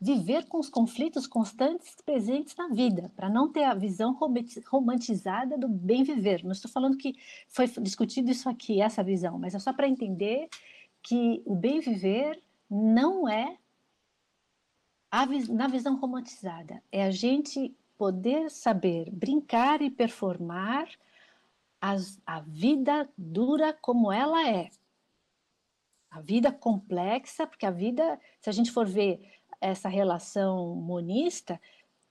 viver 0.00 0.46
com 0.46 0.58
os 0.58 0.70
conflitos 0.70 1.26
constantes 1.26 1.94
presentes 2.06 2.56
na 2.56 2.68
vida, 2.68 3.12
para 3.14 3.28
não 3.28 3.52
ter 3.52 3.64
a 3.64 3.74
visão 3.74 4.16
romantizada 4.66 5.58
do 5.58 5.68
bem 5.68 6.02
viver. 6.02 6.42
Não 6.42 6.52
estou 6.52 6.70
falando 6.70 6.96
que 6.96 7.14
foi 7.48 7.66
discutido 7.82 8.30
isso 8.30 8.48
aqui, 8.48 8.80
essa 8.80 9.02
visão, 9.02 9.38
mas 9.38 9.54
é 9.54 9.58
só 9.58 9.72
para 9.74 9.88
entender 9.88 10.48
que 11.02 11.42
o 11.44 11.54
bem 11.54 11.80
viver 11.80 12.42
não 12.70 13.28
é 13.28 13.58
na 15.48 15.66
visão 15.66 15.96
romantizada, 15.96 16.82
é 16.92 17.04
a 17.04 17.10
gente 17.10 17.74
poder 17.98 18.50
saber 18.50 19.10
brincar 19.10 19.82
e 19.82 19.90
performar 19.90 20.88
as, 21.80 22.20
a 22.24 22.40
vida 22.40 23.08
dura 23.16 23.72
como 23.72 24.12
ela 24.12 24.48
é. 24.48 24.70
A 26.10 26.20
vida 26.20 26.52
complexa, 26.52 27.46
porque 27.46 27.66
a 27.66 27.70
vida, 27.70 28.20
se 28.40 28.48
a 28.50 28.52
gente 28.52 28.70
for 28.70 28.86
ver 28.86 29.20
essa 29.60 29.88
relação 29.88 30.74
monista, 30.74 31.60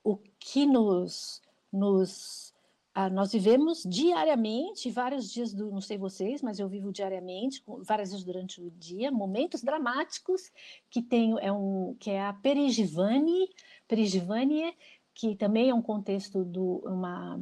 o 0.04 0.18
que 0.40 0.66
nos, 0.66 1.42
nos 1.72 2.54
ah, 3.02 3.10
nós 3.10 3.32
vivemos 3.32 3.84
diariamente, 3.86 4.92
vários 4.92 5.32
dias 5.32 5.54
do, 5.54 5.72
não 5.72 5.80
sei 5.80 5.98
vocês, 5.98 6.42
mas 6.42 6.60
eu 6.60 6.68
vivo 6.68 6.92
diariamente, 6.92 7.64
várias 7.84 8.10
vezes 8.12 8.26
durante 8.26 8.60
o 8.60 8.70
dia, 8.72 9.10
momentos 9.10 9.64
dramáticos 9.64 10.52
que 10.90 11.02
tem 11.02 11.34
é 11.40 11.50
um 11.50 11.96
que 11.98 12.10
é 12.12 12.22
a 12.22 12.34
perigivane, 12.34 13.50
perigivanie, 13.88 14.74
que 15.14 15.34
também 15.34 15.70
é 15.70 15.74
um 15.74 15.82
contexto 15.82 16.44
do 16.44 16.82
uma 16.84 17.40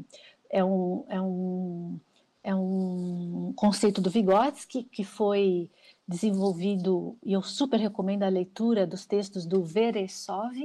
é 0.52 0.64
um, 0.64 1.04
é 1.10 1.20
um 1.20 2.00
é 2.44 2.54
um 2.54 3.52
conceito 3.56 4.00
do 4.00 4.12
Vygotsky 4.12 4.84
que 4.84 5.04
foi 5.04 5.72
desenvolvido, 6.08 7.18
e 7.24 7.34
eu 7.34 7.42
super 7.42 7.80
recomendo 7.80 8.22
a 8.22 8.30
leitura 8.30 8.86
dos 8.86 9.08
textos 9.08 9.44
do 9.44 9.64
Veresov, 9.64 10.56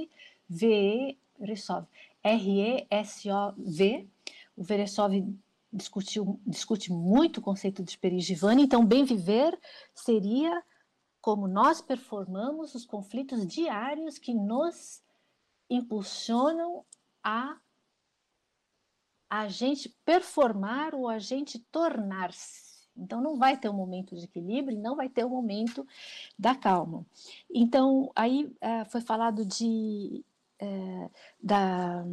V-E-Resov, 0.50 1.87
R-E-S-O-V. 2.22 4.07
O 4.21 4.21
Veresov 4.56 5.12
discutiu, 5.72 6.40
discute 6.46 6.92
muito 6.92 7.38
o 7.38 7.42
conceito 7.42 7.82
de 7.82 7.96
perigivane, 7.98 8.62
então 8.62 8.84
bem 8.84 9.04
viver 9.04 9.58
seria 9.94 10.62
como 11.20 11.46
nós 11.46 11.80
performamos 11.80 12.74
os 12.74 12.84
conflitos 12.84 13.46
diários 13.46 14.18
que 14.18 14.34
nos 14.34 15.02
impulsionam 15.70 16.84
a 17.22 17.56
a 19.30 19.48
gente 19.48 19.88
performar 20.04 20.94
ou 20.94 21.08
a 21.08 21.18
gente 21.18 21.58
tornar-se. 21.58 22.86
Então, 22.94 23.22
não 23.22 23.38
vai 23.38 23.56
ter 23.56 23.70
um 23.70 23.72
momento 23.72 24.14
de 24.14 24.24
equilíbrio, 24.24 24.78
não 24.78 24.94
vai 24.94 25.08
ter 25.08 25.24
um 25.24 25.30
momento 25.30 25.86
da 26.38 26.54
calma. 26.54 27.06
Então, 27.50 28.12
aí 28.14 28.44
uh, 28.44 28.84
foi 28.90 29.00
falado 29.00 29.46
de. 29.46 30.22
Uh, 30.60 31.10
da, 31.42 32.04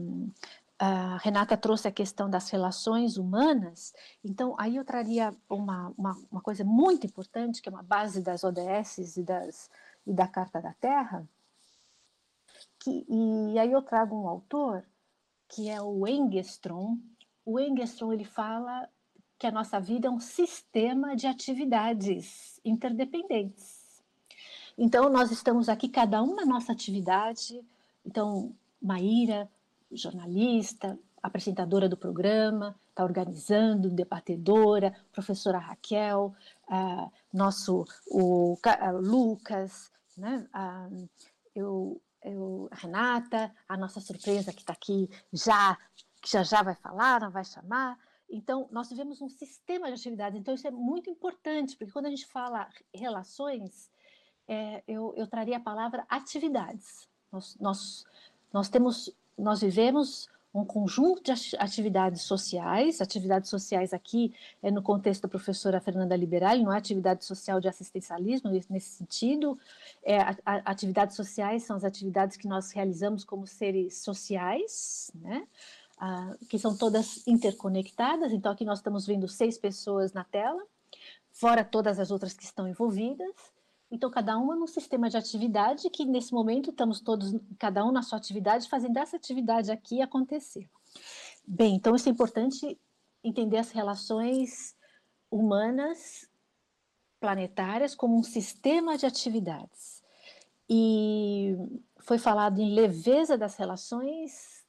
a 0.80 1.18
Renata 1.18 1.58
trouxe 1.58 1.89
a 1.89 1.92
questão 1.92 2.30
das 2.30 2.50
relações 2.50 3.18
humanas, 3.18 3.94
então 4.24 4.56
aí 4.58 4.78
eu 4.78 4.86
traria 4.86 5.36
uma, 5.50 5.94
uma, 5.98 6.18
uma, 6.32 6.42
coisa 6.42 6.63
muito 6.63 7.06
importante, 7.06 7.62
que 7.62 7.68
é 7.68 7.72
uma 7.72 7.84
base 7.84 8.22
das 8.22 8.46
ODS 8.46 9.18
e, 9.18 9.24
das, 9.24 9.70
e 10.08 10.13
da 10.13 10.26
Carta 10.26 10.62
da 10.62 10.74
Terra, 10.74 11.28
que, 12.80 13.06
e 13.10 13.60
aí 13.60 13.72
eu 13.72 13.82
trago 13.82 14.15
um 14.15 14.28
autor 14.28 14.86
que 15.50 15.68
é 15.68 15.82
o 15.82 16.08
Engstrom. 16.08 16.98
O 17.44 17.60
Engstrom 17.60 18.13
ele 18.13 18.24
fala 18.24 18.88
que 19.38 19.48
a 19.48 19.52
nossa 19.52 19.80
vida 19.80 20.08
é 20.08 20.12
um 20.12 20.20
sistema 20.20 21.15
de 21.15 21.28
atividades 21.28 22.60
interdependentes. 22.63 23.80
Então, 24.78 25.10
nós 25.10 25.32
estamos 25.32 25.68
aqui, 25.68 25.89
cada 25.89 26.24
um 26.24 26.36
na 26.36 26.46
nossa 26.46 26.72
atividade. 26.72 27.62
Então, 28.06 28.56
Maíra, 28.82 29.50
jornalista, 29.91 30.97
apresentadora 31.21 31.89
do 31.89 31.97
programa, 31.97 32.75
está 32.89 33.04
organizando, 33.04 33.89
debatedora, 33.89 34.95
professora 35.12 35.58
Raquel, 35.58 36.34
uh, 36.69 37.12
nosso 37.34 37.86
o, 38.08 38.54
uh, 38.54 38.97
Lucas, 39.02 39.91
né? 40.17 40.47
Uh, 40.54 41.10
eu 41.56 42.02
eu, 42.21 42.67
Renata, 42.71 43.54
a 43.67 43.78
nossa 43.78 43.99
surpresa 44.02 44.52
que 44.52 44.62
está 44.62 44.73
aqui 44.73 45.10
já, 45.32 45.78
que 46.21 46.30
já 46.30 46.43
já 46.43 46.62
vai 46.62 46.75
falar, 46.75 47.21
não 47.21 47.32
vai 47.32 47.45
chamar. 47.45 47.97
Então, 48.30 48.67
nós 48.71 48.88
tivemos 48.89 49.21
um 49.21 49.30
sistema 49.30 49.88
de 49.88 49.93
atividades. 49.93 50.39
Então, 50.39 50.54
isso 50.54 50.67
é 50.67 50.71
muito 50.71 51.10
importante, 51.10 51.75
porque 51.75 51.91
quando 51.91 52.06
a 52.06 52.10
gente 52.10 52.28
fala 52.28 52.69
relações, 52.93 53.89
é, 54.47 54.84
eu, 54.88 55.13
eu 55.15 55.25
traria 55.28 55.58
a 55.58 55.62
palavra 55.62 56.06
atividades. 56.10 57.08
Nós, 57.32 57.58
nós, 57.60 58.06
nós 58.54 58.69
temos, 58.69 59.10
nós 59.39 59.62
vivemos 59.62 60.30
um 60.54 60.65
conjunto 60.65 61.21
de 61.23 61.32
atividades 61.58 62.23
sociais, 62.23 63.02
atividades 63.02 63.49
sociais 63.49 63.93
aqui 63.93 64.34
é 64.63 64.71
no 64.71 64.82
contexto 64.82 65.23
da 65.23 65.28
professora 65.28 65.80
Fernanda 65.80 66.15
Liberali, 66.15 66.63
não 66.63 66.73
é 66.73 66.78
atividade 66.78 67.23
social 67.23 67.60
de 67.60 67.67
assistencialismo 67.67 68.49
nesse 68.49 68.89
sentido, 68.89 69.58
é, 70.04 70.19
a, 70.19 70.36
a, 70.45 70.56
atividades 70.71 71.15
sociais 71.15 71.63
são 71.63 71.75
as 71.75 71.84
atividades 71.84 72.36
que 72.36 72.47
nós 72.47 72.71
realizamos 72.71 73.23
como 73.23 73.45
seres 73.45 73.99
sociais, 73.99 75.12
né? 75.13 75.47
Ah, 76.02 76.34
que 76.47 76.58
são 76.58 76.78
todas 76.78 77.28
interconectadas, 77.28 78.32
então 78.32 78.54
aqui 78.54 78.63
nós 78.63 78.80
estamos 78.80 79.06
vendo 79.06 79.28
seis 79.28 79.58
pessoas 79.58 80.13
na 80.13 80.23
tela, 80.23 80.63
fora 81.30 81.62
todas 81.62 81.99
as 81.99 82.10
outras 82.10 82.34
que 82.34 82.43
estão 82.43 82.65
envolvidas, 82.65 83.36
então, 83.91 84.10
cada 84.12 84.38
uma 84.38 84.56
num 84.56 84.67
sistema 84.67 85.10
de 85.10 85.17
atividade 85.17 85.89
que, 85.89 86.06
nesse 86.06 86.32
momento, 86.32 86.69
estamos 86.69 87.02
todos, 87.02 87.34
cada 87.58 87.84
um 87.84 87.91
na 87.91 88.04
sua 88.04 88.19
atividade, 88.19 88.69
fazendo 88.69 88.97
essa 88.97 89.17
atividade 89.17 89.71
aqui 89.71 90.02
acontecer. 90.02 90.69
Bem, 91.47 91.75
então 91.75 91.95
isso 91.95 92.08
é 92.08 92.12
importante 92.12 92.80
entender 93.23 93.58
as 93.58 93.71
relações 93.71 94.75
humanas 95.32 96.30
planetárias 97.19 97.95
como 97.95 98.17
um 98.17 98.23
sistema 98.23 98.97
de 98.97 99.06
atividades. 99.06 100.04
E 100.69 101.56
foi 102.02 102.19
falado 102.19 102.60
em 102.60 102.73
leveza 102.73 103.38
das 103.38 103.56
relações, 103.56 104.63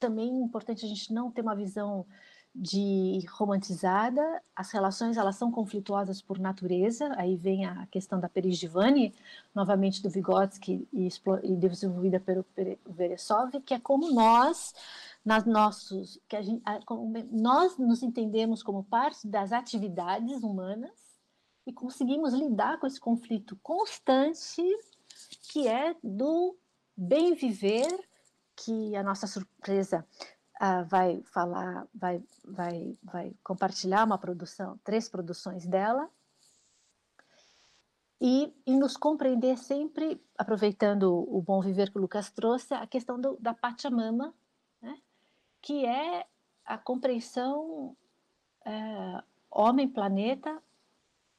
também 0.00 0.30
é 0.30 0.44
importante 0.44 0.84
a 0.84 0.88
gente 0.88 1.12
não 1.12 1.30
ter 1.30 1.42
uma 1.42 1.54
visão 1.54 2.06
de 2.54 3.24
romantizada, 3.30 4.42
as 4.54 4.70
relações 4.70 5.16
elas 5.16 5.36
são 5.36 5.50
conflituosas 5.50 6.20
por 6.20 6.38
natureza, 6.38 7.10
aí 7.16 7.34
vem 7.34 7.64
a 7.64 7.86
questão 7.86 8.20
da 8.20 8.28
Perigivani, 8.28 9.14
novamente 9.54 10.02
do 10.02 10.10
Vygotsky 10.10 10.86
e, 10.92 11.08
e 11.42 11.56
desenvolvida 11.56 12.20
pelo 12.20 12.44
Veresov, 12.86 13.58
que 13.64 13.72
é 13.72 13.80
como 13.80 14.12
nós, 14.12 14.74
nas 15.24 15.46
nossos, 15.46 16.20
que 16.28 16.36
a 16.36 16.42
gente, 16.42 16.62
nós 17.30 17.78
nos 17.78 18.02
entendemos 18.02 18.62
como 18.62 18.84
parte 18.84 19.26
das 19.26 19.50
atividades 19.50 20.42
humanas 20.42 20.90
e 21.66 21.72
conseguimos 21.72 22.34
lidar 22.34 22.78
com 22.78 22.86
esse 22.86 23.00
conflito 23.00 23.58
constante 23.62 24.62
que 25.50 25.66
é 25.68 25.94
do 26.02 26.54
bem 26.94 27.34
viver, 27.34 27.88
que 28.54 28.94
a 28.94 29.02
nossa 29.02 29.26
surpresa 29.26 30.06
uh, 30.62 30.84
vai 30.84 31.20
falar, 31.24 31.86
vai, 31.92 32.22
vai, 32.44 32.96
vai 33.02 33.34
compartilhar 33.42 34.04
uma 34.04 34.16
produção, 34.16 34.78
três 34.84 35.08
produções 35.08 35.66
dela, 35.66 36.08
e, 38.24 38.54
e, 38.64 38.76
nos 38.76 38.96
compreender 38.96 39.58
sempre, 39.58 40.22
aproveitando 40.38 41.26
o 41.28 41.42
bom 41.42 41.60
viver 41.60 41.90
que 41.90 41.98
o 41.98 42.00
Lucas 42.00 42.30
trouxe, 42.30 42.72
a 42.72 42.86
questão 42.86 43.20
do, 43.20 43.36
da 43.40 43.52
Pachamama, 43.52 44.32
né? 44.80 44.96
que 45.60 45.84
é 45.84 46.24
a 46.64 46.78
compreensão 46.78 47.96
é, 48.64 49.22
homem-planeta, 49.50 50.62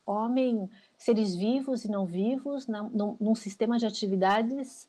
homem, 0.06 0.70
seres 0.98 1.34
vivos 1.34 1.86
e 1.86 1.88
não 1.90 2.06
vivos, 2.06 2.68
na, 2.68 2.84
num, 2.84 3.16
num 3.18 3.34
sistema 3.34 3.80
de 3.80 3.86
atividades 3.86 4.86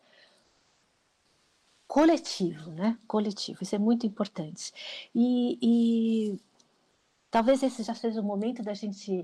coletivo, 1.94 2.72
né? 2.72 2.98
Coletivo, 3.06 3.62
isso 3.62 3.76
é 3.76 3.78
muito 3.78 4.04
importante. 4.04 4.72
E, 5.14 5.56
e 5.62 6.40
talvez 7.30 7.62
esse 7.62 7.84
já 7.84 7.94
seja 7.94 8.20
o 8.20 8.24
momento 8.24 8.64
da 8.64 8.74
gente 8.74 9.20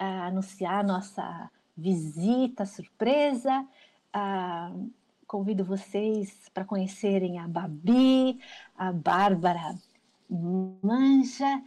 uh, 0.00 0.22
anunciar 0.22 0.84
nossa 0.84 1.50
visita 1.76 2.64
surpresa. 2.66 3.66
Uh, 4.14 4.92
convido 5.26 5.64
vocês 5.64 6.48
para 6.54 6.64
conhecerem 6.64 7.40
a 7.40 7.48
Babi, 7.48 8.38
a 8.76 8.92
Bárbara 8.92 9.76
Manja, 10.30 11.64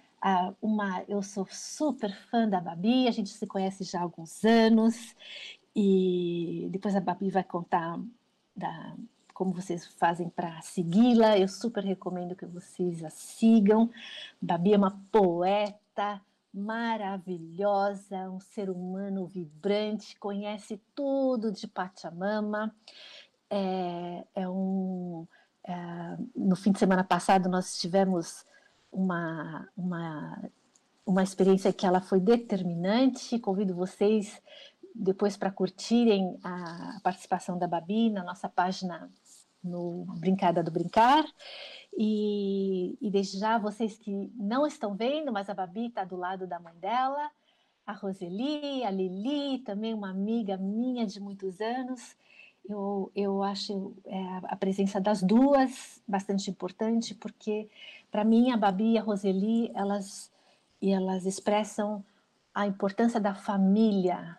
uma, 0.62 1.04
eu 1.10 1.22
sou 1.22 1.46
super 1.52 2.16
fã 2.30 2.48
da 2.48 2.62
Babi, 2.62 3.06
a 3.06 3.12
gente 3.12 3.32
se 3.32 3.46
conhece 3.46 3.84
já 3.84 4.00
há 4.00 4.04
alguns 4.04 4.46
anos, 4.46 5.14
e 5.76 6.70
depois 6.72 6.96
a 6.96 7.02
Babi 7.02 7.30
vai 7.30 7.44
contar 7.44 8.00
da, 8.56 8.96
como 9.38 9.54
vocês 9.54 9.86
fazem 9.86 10.30
para 10.30 10.60
segui-la. 10.64 11.38
Eu 11.38 11.48
super 11.48 11.84
recomendo 11.84 12.36
que 12.36 12.48
vocês 12.48 13.04
a 13.04 13.12
sigam. 13.12 13.88
Babi 14.42 14.74
é 14.74 14.78
uma 14.78 15.00
poeta 15.12 16.20
maravilhosa, 16.52 18.32
um 18.32 18.40
ser 18.40 18.68
humano 18.68 19.28
vibrante, 19.28 20.18
conhece 20.18 20.82
tudo 20.96 21.52
de 21.52 21.68
Pachamama. 21.68 22.76
É, 23.48 24.26
é 24.34 24.50
um, 24.50 25.28
é, 25.64 26.18
no 26.36 26.56
fim 26.56 26.72
de 26.72 26.80
semana 26.80 27.04
passado 27.04 27.48
nós 27.48 27.78
tivemos 27.78 28.44
uma, 28.92 29.70
uma, 29.78 30.50
uma 31.06 31.22
experiência 31.22 31.72
que 31.72 31.86
ela 31.86 32.02
foi 32.02 32.20
determinante. 32.20 33.38
Convido 33.38 33.76
vocês 33.76 34.42
depois 34.96 35.38
para 35.38 35.52
curtirem 35.52 36.40
a 36.44 37.00
participação 37.04 37.56
da 37.56 37.68
Babi 37.68 38.10
na 38.10 38.24
nossa 38.24 38.50
página 38.50 39.08
no 39.68 40.06
Brincada 40.18 40.64
do 40.64 40.72
Brincar. 40.72 41.26
E, 41.98 42.98
e 43.02 43.10
desde 43.10 43.40
já, 43.40 43.58
vocês 43.58 43.98
que 43.98 44.32
não 44.36 44.68
estão 44.68 44.96
vendo, 44.96 45.32
mas 45.32 45.50
a 45.50 45.54
Babi 45.54 45.88
está 45.88 46.04
do 46.04 46.16
lado 46.16 46.46
da 46.46 46.60
mãe 46.60 46.76
dela, 46.76 47.32
a 47.86 47.94
Roseli, 47.94 48.84
a 48.84 48.92
Lili, 48.92 49.60
também 49.60 49.94
uma 49.94 50.10
amiga 50.10 50.58
minha 50.58 51.08
de 51.08 51.20
muitos 51.20 51.60
anos. 51.60 52.16
Eu, 52.70 53.12
eu 53.16 53.42
acho 53.42 53.94
é, 54.06 54.20
a 54.44 54.56
presença 54.56 55.00
das 55.00 55.24
duas 55.24 56.02
bastante 56.08 56.52
importante, 56.52 57.16
porque 57.16 57.70
para 58.12 58.24
mim 58.24 58.52
a 58.52 58.58
Babi 58.58 58.94
e 58.94 58.98
a 58.98 59.02
Roseli, 59.02 59.72
elas, 59.74 60.32
elas 60.82 61.26
expressam 61.26 62.04
a 62.54 62.68
importância 62.68 63.20
da 63.20 63.34
família, 63.34 64.38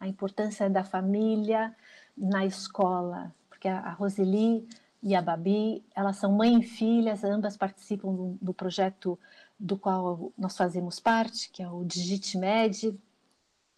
a 0.00 0.08
importância 0.08 0.70
da 0.70 0.82
família 0.82 1.76
na 2.16 2.46
escola, 2.46 3.34
porque 3.62 3.68
a 3.68 3.92
Roseli 3.92 4.68
e 5.00 5.14
a 5.14 5.22
Babi, 5.22 5.84
elas 5.94 6.16
são 6.16 6.32
mãe 6.32 6.58
e 6.58 6.64
filhas, 6.64 7.22
ambas 7.22 7.56
participam 7.56 8.12
do, 8.12 8.36
do 8.42 8.52
projeto 8.52 9.16
do 9.56 9.78
qual 9.78 10.32
nós 10.36 10.56
fazemos 10.56 10.98
parte, 10.98 11.48
que 11.48 11.62
é 11.62 11.68
o 11.68 11.84
DigitMed, 11.84 12.98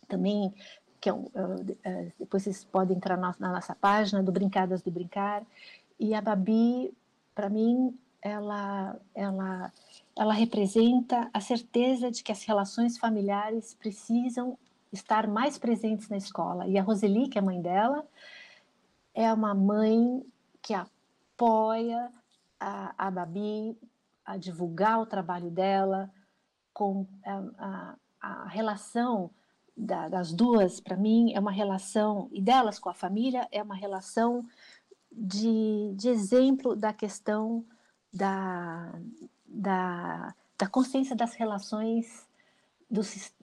também 0.09 0.55
que 0.99 1.11
é, 1.11 1.12
uh, 1.12 1.27
uh, 1.27 2.12
depois 2.18 2.44
vocês 2.44 2.64
podem 2.64 2.97
entrar 2.97 3.18
na, 3.18 3.35
na, 3.38 3.53
nossa 3.53 3.75
página 3.75 4.23
do 4.23 4.33
Brincadas 4.33 4.81
do 4.81 4.90
Brincar. 4.90 5.42
E 6.01 6.14
a 6.14 6.23
Babi, 6.23 6.90
para 7.35 7.51
mim, 7.51 7.94
ela, 8.23 8.99
ela, 9.14 9.70
ela 10.16 10.33
representa 10.33 11.29
a 11.31 11.42
certeza 11.42 12.11
de 12.11 12.23
que 12.23 12.33
as 12.33 12.42
relações 12.44 12.97
familiares 12.97 13.75
precisam 13.75 14.57
estar 14.90 15.27
mais 15.27 15.59
presentes 15.59 16.09
na 16.09 16.16
escola. 16.16 16.66
E 16.66 16.79
a 16.79 16.83
Roseli, 16.83 17.29
que 17.29 17.38
é 17.38 17.42
mãe 17.42 17.61
dela, 17.61 18.07
é 19.14 19.33
uma 19.33 19.55
mãe 19.55 20.24
que 20.61 20.74
apoia 20.74 22.11
a, 22.59 23.07
a 23.07 23.11
Babi 23.11 23.79
a 24.24 24.37
divulgar 24.37 25.00
o 25.00 25.07
trabalho 25.07 25.50
dela, 25.50 26.11
com 26.72 27.07
a, 27.24 27.42
a, 27.59 27.96
a 28.20 28.48
relação 28.48 29.31
da, 29.77 30.09
das 30.09 30.33
duas, 30.33 30.81
para 30.81 30.96
mim, 30.96 31.33
é 31.35 31.40
uma 31.40 31.53
relação, 31.53 32.29
e 32.33 32.40
delas 32.40 32.79
com 32.79 32.88
a 32.88 32.94
família, 32.94 33.46
é 33.53 33.62
uma 33.62 33.74
relação 33.74 34.44
de, 35.12 35.92
de 35.94 36.09
exemplo 36.09 36.74
da 36.74 36.92
questão 36.92 37.64
da, 38.12 38.92
da, 39.46 40.35
da 40.59 40.66
consciência 40.68 41.14
das 41.14 41.35
relações, 41.35 42.27
do, 42.90 43.03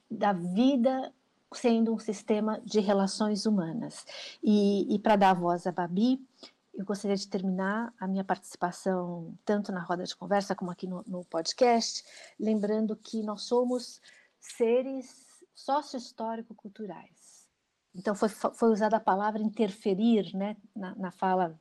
da 0.10 0.34
vida 0.34 1.14
sendo 1.54 1.94
um 1.94 2.00
sistema 2.00 2.60
de 2.64 2.80
relações 2.80 3.46
humanas. 3.46 4.06
E, 4.44 4.94
e 4.94 5.00
para 5.00 5.16
dar 5.16 5.34
voz 5.34 5.68
à 5.68 5.72
Babi, 5.72 6.26
eu 6.74 6.86
gostaria 6.86 7.18
de 7.18 7.28
terminar 7.28 7.94
a 8.00 8.08
minha 8.08 8.24
participação, 8.24 9.38
tanto 9.44 9.72
na 9.72 9.82
roda 9.82 10.04
de 10.04 10.16
conversa 10.16 10.56
como 10.56 10.72
aqui 10.72 10.88
no, 10.88 11.04
no 11.06 11.26
podcast, 11.26 12.04
lembrando 12.40 12.96
que 12.96 13.22
nós 13.22 13.44
somos 13.44 14.02
seres 14.40 15.32
sócio-histórico-culturais. 15.54 17.48
Então, 17.94 18.16
foi, 18.16 18.30
foi 18.30 18.70
usada 18.72 18.98
a 18.98 19.02
palavra 19.02 19.42
interferir 19.42 20.34
né, 20.34 20.56
na, 20.74 20.96
na 20.96 21.12
fala 21.12 21.60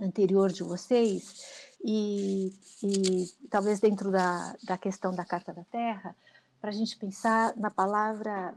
anterior 0.00 0.50
de 0.50 0.62
vocês, 0.62 1.68
e, 1.84 2.52
e 2.82 3.26
talvez 3.50 3.78
dentro 3.78 4.10
da, 4.10 4.56
da 4.64 4.78
questão 4.78 5.14
da 5.14 5.24
Carta 5.24 5.52
da 5.52 5.64
Terra, 5.64 6.16
para 6.60 6.70
a 6.70 6.72
gente 6.72 6.96
pensar 6.96 7.56
na 7.56 7.70
palavra 7.70 8.54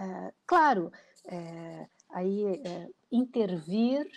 é, 0.00 0.32
claro, 0.46 0.90
é, 1.26 1.86
aí 2.08 2.44
é, 2.64 2.88
intervir, 3.12 4.10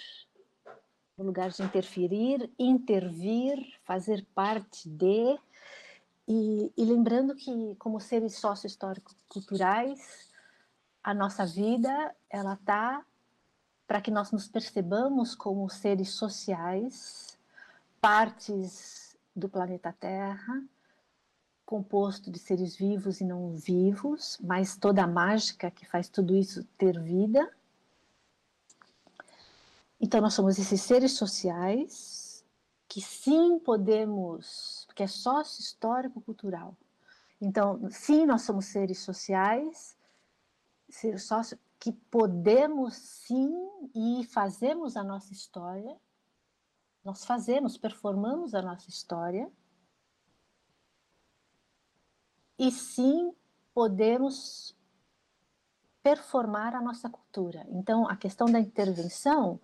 no 1.17 1.25
lugar 1.25 1.49
de 1.49 1.61
interferir, 1.61 2.49
intervir, 2.57 3.57
fazer 3.83 4.25
parte 4.33 4.87
de, 4.87 5.37
e, 6.25 6.71
e 6.77 6.85
lembrando 6.85 7.35
que, 7.35 7.75
como 7.75 7.99
seres 7.99 8.35
sócio-histórico-culturais, 8.37 10.31
a 11.03 11.13
nossa 11.13 11.45
vida, 11.45 12.15
ela 12.29 12.53
está 12.53 13.05
para 13.85 13.99
que 14.01 14.09
nós 14.09 14.31
nos 14.31 14.47
percebamos 14.47 15.35
como 15.35 15.69
seres 15.69 16.11
sociais, 16.11 17.37
partes 17.99 19.17
do 19.35 19.49
planeta 19.49 19.93
Terra, 19.99 20.63
composto 21.73 22.29
de 22.29 22.37
seres 22.37 22.75
vivos 22.75 23.19
e 23.19 23.25
não 23.25 23.55
vivos, 23.55 24.37
mas 24.43 24.77
toda 24.77 25.03
a 25.03 25.07
mágica 25.07 25.71
que 25.71 25.87
faz 25.87 26.07
tudo 26.07 26.35
isso 26.35 26.63
ter 26.77 27.01
vida. 27.01 27.51
Então, 29.99 30.21
nós 30.21 30.35
somos 30.35 30.59
esses 30.59 30.79
seres 30.81 31.13
sociais 31.13 32.45
que 32.87 33.01
sim 33.01 33.57
podemos, 33.57 34.87
que 34.93 35.01
é 35.01 35.07
sócio 35.07 35.61
histórico-cultural. 35.61 36.77
Então, 37.41 37.89
sim, 37.89 38.23
nós 38.27 38.43
somos 38.43 38.65
seres 38.65 38.99
sociais, 38.99 39.97
seres 40.87 41.23
sócio, 41.23 41.57
que 41.79 41.91
podemos 41.91 42.93
sim 42.93 43.51
e 43.95 44.23
fazemos 44.25 44.95
a 44.95 45.03
nossa 45.03 45.33
história, 45.33 45.97
nós 47.03 47.25
fazemos, 47.25 47.77
performamos 47.77 48.53
a 48.53 48.61
nossa 48.61 48.87
história 48.91 49.51
e 52.57 52.71
sim 52.71 53.33
podemos 53.73 54.75
performar 56.03 56.75
a 56.75 56.81
nossa 56.81 57.09
cultura. 57.09 57.65
Então, 57.69 58.07
a 58.07 58.15
questão 58.15 58.47
da 58.47 58.59
intervenção, 58.59 59.59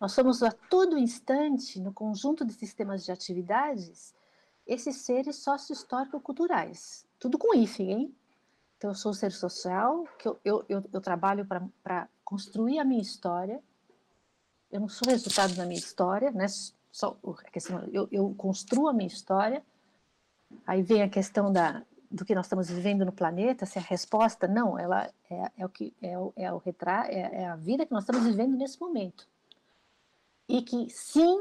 nós 0.00 0.12
somos 0.12 0.42
a 0.42 0.50
todo 0.50 0.98
instante, 0.98 1.80
no 1.80 1.92
conjunto 1.92 2.44
de 2.44 2.52
sistemas 2.52 3.04
de 3.04 3.12
atividades, 3.12 4.12
esses 4.66 4.96
seres 4.96 5.36
sócio-histórico-culturais. 5.36 7.06
Tudo 7.18 7.38
com 7.38 7.54
hífen, 7.54 7.92
hein? 7.92 8.14
Então, 8.76 8.90
eu 8.90 8.94
sou 8.94 9.12
um 9.12 9.14
ser 9.14 9.32
social, 9.32 10.04
que 10.18 10.26
eu, 10.26 10.40
eu, 10.44 10.64
eu, 10.68 10.84
eu 10.92 11.00
trabalho 11.00 11.46
para 11.82 12.08
construir 12.24 12.78
a 12.80 12.84
minha 12.84 13.00
história. 13.00 13.62
Eu 14.70 14.80
não 14.80 14.88
sou 14.88 15.08
resultado 15.08 15.54
da 15.54 15.64
minha 15.64 15.78
história, 15.78 16.30
né? 16.32 16.46
Só, 16.90 17.16
a 17.24 17.50
questão, 17.50 17.88
eu, 17.92 18.08
eu 18.10 18.34
construo 18.36 18.88
a 18.88 18.92
minha 18.92 19.06
história. 19.06 19.64
Aí 20.66 20.82
vem 20.82 21.02
a 21.02 21.08
questão 21.08 21.52
da, 21.52 21.82
do 22.14 22.24
que 22.24 22.34
nós 22.34 22.46
estamos 22.46 22.70
vivendo 22.70 23.04
no 23.04 23.10
planeta, 23.10 23.66
se 23.66 23.76
a 23.76 23.82
resposta 23.82 24.46
não, 24.46 24.78
ela 24.78 25.12
é, 25.28 25.50
é 25.58 25.66
o 25.66 25.68
que 25.68 25.92
é 26.00 26.16
o, 26.16 26.32
é 26.36 26.52
o 26.52 26.58
retrato, 26.58 27.10
é, 27.10 27.42
é, 27.42 27.46
a 27.46 27.56
vida 27.56 27.84
que 27.84 27.92
nós 27.92 28.04
estamos 28.04 28.22
vivendo 28.24 28.56
nesse 28.56 28.80
momento. 28.80 29.26
E 30.48 30.62
que 30.62 30.88
sim, 30.90 31.36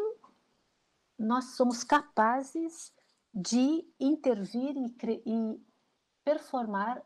nós 1.17 1.55
somos 1.55 1.83
capazes 1.83 2.91
de 3.31 3.85
intervir 3.99 4.75
e, 4.75 5.21
e 5.27 5.61
performar 6.25 7.03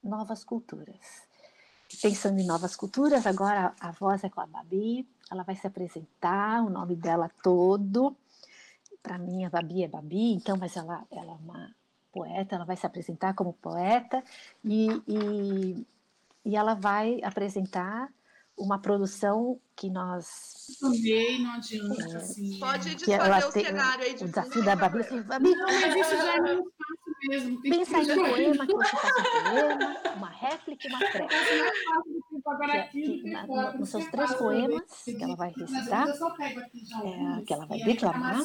novas 0.00 0.44
culturas. 0.44 1.26
Pensando 2.00 2.38
em 2.38 2.46
novas 2.46 2.76
culturas, 2.76 3.26
agora 3.26 3.74
a, 3.80 3.88
a 3.88 3.90
voz 3.90 4.22
é 4.22 4.28
com 4.28 4.40
a 4.40 4.46
Babi, 4.46 5.08
ela 5.28 5.42
vai 5.42 5.56
se 5.56 5.66
apresentar, 5.66 6.62
o 6.62 6.70
nome 6.70 6.94
dela 6.94 7.28
todo. 7.42 8.16
Para 9.02 9.18
mim, 9.18 9.44
a 9.44 9.50
Babi 9.50 9.82
é 9.82 9.88
Babi, 9.88 10.34
então, 10.34 10.56
mas 10.56 10.76
ela, 10.76 11.04
ela 11.10 11.32
é 11.32 11.36
uma 11.36 11.77
poeta, 12.12 12.54
ela 12.54 12.64
vai 12.64 12.76
se 12.76 12.86
apresentar 12.86 13.34
como 13.34 13.52
poeta 13.52 14.22
e, 14.64 14.88
e, 15.06 15.86
e 16.44 16.56
ela 16.56 16.74
vai 16.74 17.20
apresentar 17.22 18.08
uma 18.58 18.78
produção 18.78 19.60
que 19.76 19.88
nós. 19.88 20.76
Também 20.80 21.42
não 21.42 21.52
adianta. 21.52 22.02
É, 22.02 22.16
assim, 22.16 22.58
Pode 22.58 22.94
desfazer 22.96 23.46
o 23.46 23.52
cenário 23.52 24.04
aí 24.04 24.14
de 24.14 24.24
O 24.24 24.28
desafio 24.28 24.64
da 24.64 24.76
Babi. 24.76 24.98
Babi 25.22 25.54
não, 25.54 25.80
mas 25.80 25.94
isso 25.94 26.16
já 26.16 26.34
é 26.34 26.40
muito 26.42 26.72
fácil 26.76 27.08
mesmo. 27.28 27.62
Tem 27.62 27.70
pensa 27.70 27.98
em 27.98 28.12
um 28.12 28.30
poema 28.30 28.66
que 28.66 28.72
você 28.72 28.96
faça 28.96 29.20
um 29.20 29.44
poema, 29.44 29.96
uma 30.16 30.30
réplica 30.30 30.88
e 30.88 30.90
uma 30.90 30.98
tréplica. 30.98 31.34
É 33.28 33.78
nos 33.78 33.88
seus 33.88 34.06
três 34.06 34.34
poemas 34.34 34.82
que 35.04 35.22
ela 35.22 35.36
vai 35.36 35.52
recitar, 35.56 36.08
é, 36.08 37.42
que 37.42 37.52
ela 37.52 37.66
vai 37.66 37.78
declamar, 37.80 38.40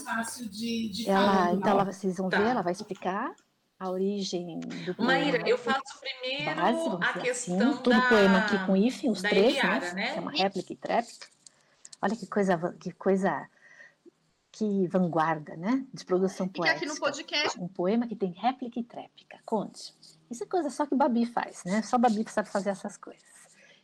ela, 1.08 1.54
então 1.54 1.72
ela, 1.72 1.86
vocês 1.86 2.18
vão 2.18 2.30
ver, 2.30 2.42
ela 2.42 2.62
vai 2.62 2.74
explicar 2.74 3.34
a 3.84 3.90
origem 3.90 4.60
do 4.60 4.96
poema. 4.96 5.12
Maíra, 5.12 5.50
eu 5.50 5.58
faço 5.58 6.00
primeiro 6.00 6.56
base, 6.56 6.90
a 6.90 7.10
assim, 7.10 7.20
questão 7.20 7.70
assim, 7.72 7.84
todo 7.84 7.96
da, 7.96 8.08
poema 8.08 8.38
aqui 8.40 8.66
com 8.66 8.78
hífen, 8.78 9.10
os 9.12 9.22
três, 9.22 9.58
Eliara, 9.58 9.94
né? 9.94 9.94
né? 9.94 10.16
É 10.16 10.20
uma 10.20 10.32
réplica 10.32 10.72
e 10.72 10.76
tréplica. 10.76 11.28
Olha 12.02 12.16
que 12.16 12.26
coisa, 12.26 12.58
que 12.80 12.92
coisa, 12.92 13.50
que 14.52 14.88
vanguarda, 14.88 15.56
né? 15.58 15.86
De 15.94 16.06
produção 16.06 16.48
Fica 16.48 16.62
poética. 16.62 16.86
aqui 16.86 16.94
no 16.94 17.00
podcast. 17.00 17.60
Um 17.60 17.68
poema 17.68 18.08
que 18.08 18.16
tem 18.16 18.32
réplica 18.32 18.80
e 18.80 18.84
tréplica. 18.84 19.40
Conte. 19.46 19.94
Isso 20.32 20.44
é 20.44 20.48
coisa 20.48 20.70
só 20.70 20.86
que 20.86 20.96
Babi 20.96 21.26
faz, 21.26 21.64
né? 21.66 21.82
Só 21.82 21.98
Babi 21.98 22.26
sabe 22.30 22.50
fazer 22.50 22.70
essas 22.70 22.96
coisas. 22.96 23.22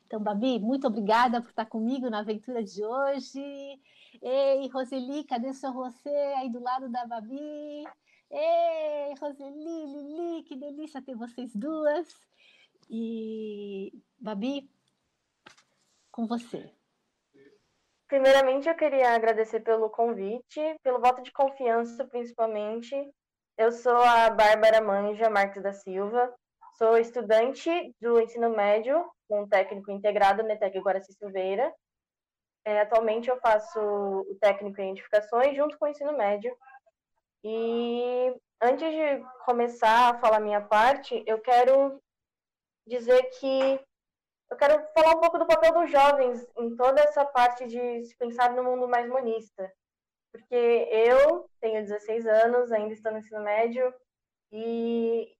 Então, 0.07 0.19
Babi, 0.19 0.59
muito 0.59 0.87
obrigada 0.87 1.41
por 1.41 1.49
estar 1.49 1.65
comigo 1.65 2.09
na 2.09 2.19
aventura 2.19 2.63
de 2.63 2.83
hoje. 2.83 3.79
Ei, 4.21 4.67
Roseli, 4.69 5.23
cadê 5.23 5.53
seu 5.53 5.71
você 5.73 6.09
aí 6.09 6.49
do 6.49 6.61
lado 6.61 6.89
da 6.89 7.05
Babi? 7.05 7.83
Ei, 8.31 9.15
Roseli, 9.19 9.85
Lili, 9.87 10.43
que 10.43 10.55
delícia 10.55 11.01
ter 11.01 11.15
vocês 11.15 11.51
duas. 11.55 12.07
E, 12.89 13.91
Babi, 14.19 14.69
com 16.11 16.27
você. 16.27 16.71
Primeiramente, 18.07 18.67
eu 18.67 18.75
queria 18.75 19.13
agradecer 19.13 19.59
pelo 19.61 19.89
convite, 19.89 20.59
pelo 20.83 20.99
voto 20.99 21.21
de 21.23 21.31
confiança, 21.31 22.05
principalmente. 22.05 22.95
Eu 23.57 23.71
sou 23.71 23.97
a 23.97 24.29
Bárbara 24.29 24.81
Manja 24.81 25.29
Marques 25.29 25.61
da 25.61 25.73
Silva, 25.73 26.33
sou 26.77 26.97
estudante 26.97 27.69
do 27.99 28.19
ensino 28.19 28.49
médio, 28.49 29.05
com 29.27 29.47
técnico 29.47 29.91
integrado 29.91 30.43
na 30.43 30.53
ETEC 30.53 30.79
Guaraci 30.79 31.13
Silveira. 31.13 31.71
É, 32.65 32.81
atualmente, 32.81 33.29
eu 33.29 33.39
faço 33.39 33.79
o 33.79 34.35
técnico 34.39 34.81
em 34.81 34.91
edificações 34.91 35.55
junto 35.55 35.77
com 35.77 35.85
o 35.85 35.89
ensino 35.89 36.15
médio 36.15 36.55
e 37.43 38.35
antes 38.61 38.91
de 38.91 39.23
começar 39.45 40.09
a 40.09 40.19
falar 40.19 40.39
minha 40.39 40.61
parte, 40.61 41.23
eu 41.25 41.39
quero 41.39 42.01
dizer 42.85 43.21
que 43.39 43.79
eu 44.49 44.57
quero 44.57 44.83
falar 44.93 45.15
um 45.15 45.21
pouco 45.21 45.37
do 45.37 45.45
papel 45.45 45.73
dos 45.73 45.91
jovens 45.91 46.45
em 46.57 46.75
toda 46.75 47.01
essa 47.01 47.23
parte 47.23 47.67
de 47.67 48.03
se 48.03 48.17
pensar 48.17 48.51
no 48.51 48.63
mundo 48.63 48.87
mais 48.87 49.07
monista. 49.07 49.71
Porque 50.31 50.55
eu 50.55 51.49
tenho 51.61 51.83
16 51.83 52.25
anos, 52.25 52.71
ainda 52.71 52.93
estou 52.93 53.11
no 53.11 53.19
ensino 53.19 53.41
médio, 53.41 53.93
e, 54.51 55.35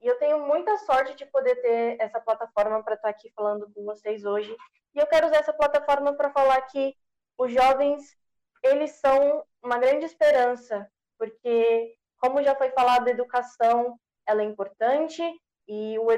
e 0.00 0.06
eu 0.06 0.18
tenho 0.18 0.46
muita 0.46 0.76
sorte 0.78 1.14
de 1.14 1.26
poder 1.26 1.56
ter 1.56 1.96
essa 2.00 2.20
plataforma 2.20 2.82
para 2.82 2.94
estar 2.94 3.08
aqui 3.08 3.30
falando 3.34 3.70
com 3.72 3.84
vocês 3.84 4.24
hoje. 4.24 4.54
E 4.94 4.98
eu 4.98 5.06
quero 5.06 5.26
usar 5.26 5.38
essa 5.38 5.52
plataforma 5.52 6.14
para 6.14 6.30
falar 6.30 6.60
que 6.62 6.94
os 7.38 7.52
jovens, 7.52 8.16
eles 8.62 8.92
são 8.92 9.44
uma 9.62 9.78
grande 9.78 10.04
esperança 10.04 10.90
porque, 11.22 11.94
como 12.18 12.42
já 12.42 12.52
foi 12.56 12.70
falado, 12.70 13.06
a 13.06 13.12
educação 13.12 13.96
ela 14.26 14.42
é 14.42 14.44
importante 14.44 15.22
e 15.68 15.96
o, 15.96 16.08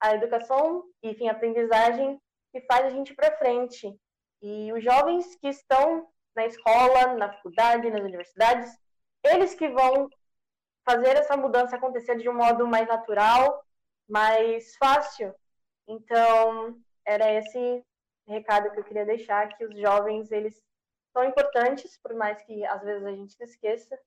a 0.00 0.14
educação, 0.14 0.82
enfim, 1.02 1.28
a 1.28 1.32
aprendizagem 1.32 2.18
que 2.50 2.62
faz 2.62 2.86
a 2.86 2.88
gente 2.88 3.14
para 3.14 3.36
frente. 3.36 3.94
E 4.40 4.72
os 4.72 4.82
jovens 4.82 5.36
que 5.36 5.48
estão 5.48 6.08
na 6.34 6.46
escola, 6.46 7.14
na 7.18 7.34
faculdade, 7.34 7.90
nas 7.90 8.00
universidades, 8.00 8.74
eles 9.22 9.54
que 9.54 9.68
vão 9.68 10.08
fazer 10.88 11.18
essa 11.18 11.36
mudança 11.36 11.76
acontecer 11.76 12.16
de 12.16 12.26
um 12.30 12.34
modo 12.34 12.66
mais 12.66 12.88
natural, 12.88 13.62
mais 14.08 14.74
fácil. 14.76 15.34
Então, 15.86 16.80
era 17.04 17.30
esse 17.30 17.84
recado 18.26 18.70
que 18.70 18.80
eu 18.80 18.84
queria 18.84 19.04
deixar, 19.04 19.54
que 19.54 19.66
os 19.66 19.78
jovens, 19.78 20.32
eles 20.32 20.64
são 21.12 21.24
importantes, 21.24 21.98
por 21.98 22.14
mais 22.14 22.40
que 22.44 22.64
às 22.64 22.82
vezes 22.82 23.04
a 23.04 23.12
gente 23.12 23.34
se 23.34 23.44
esqueça, 23.44 24.00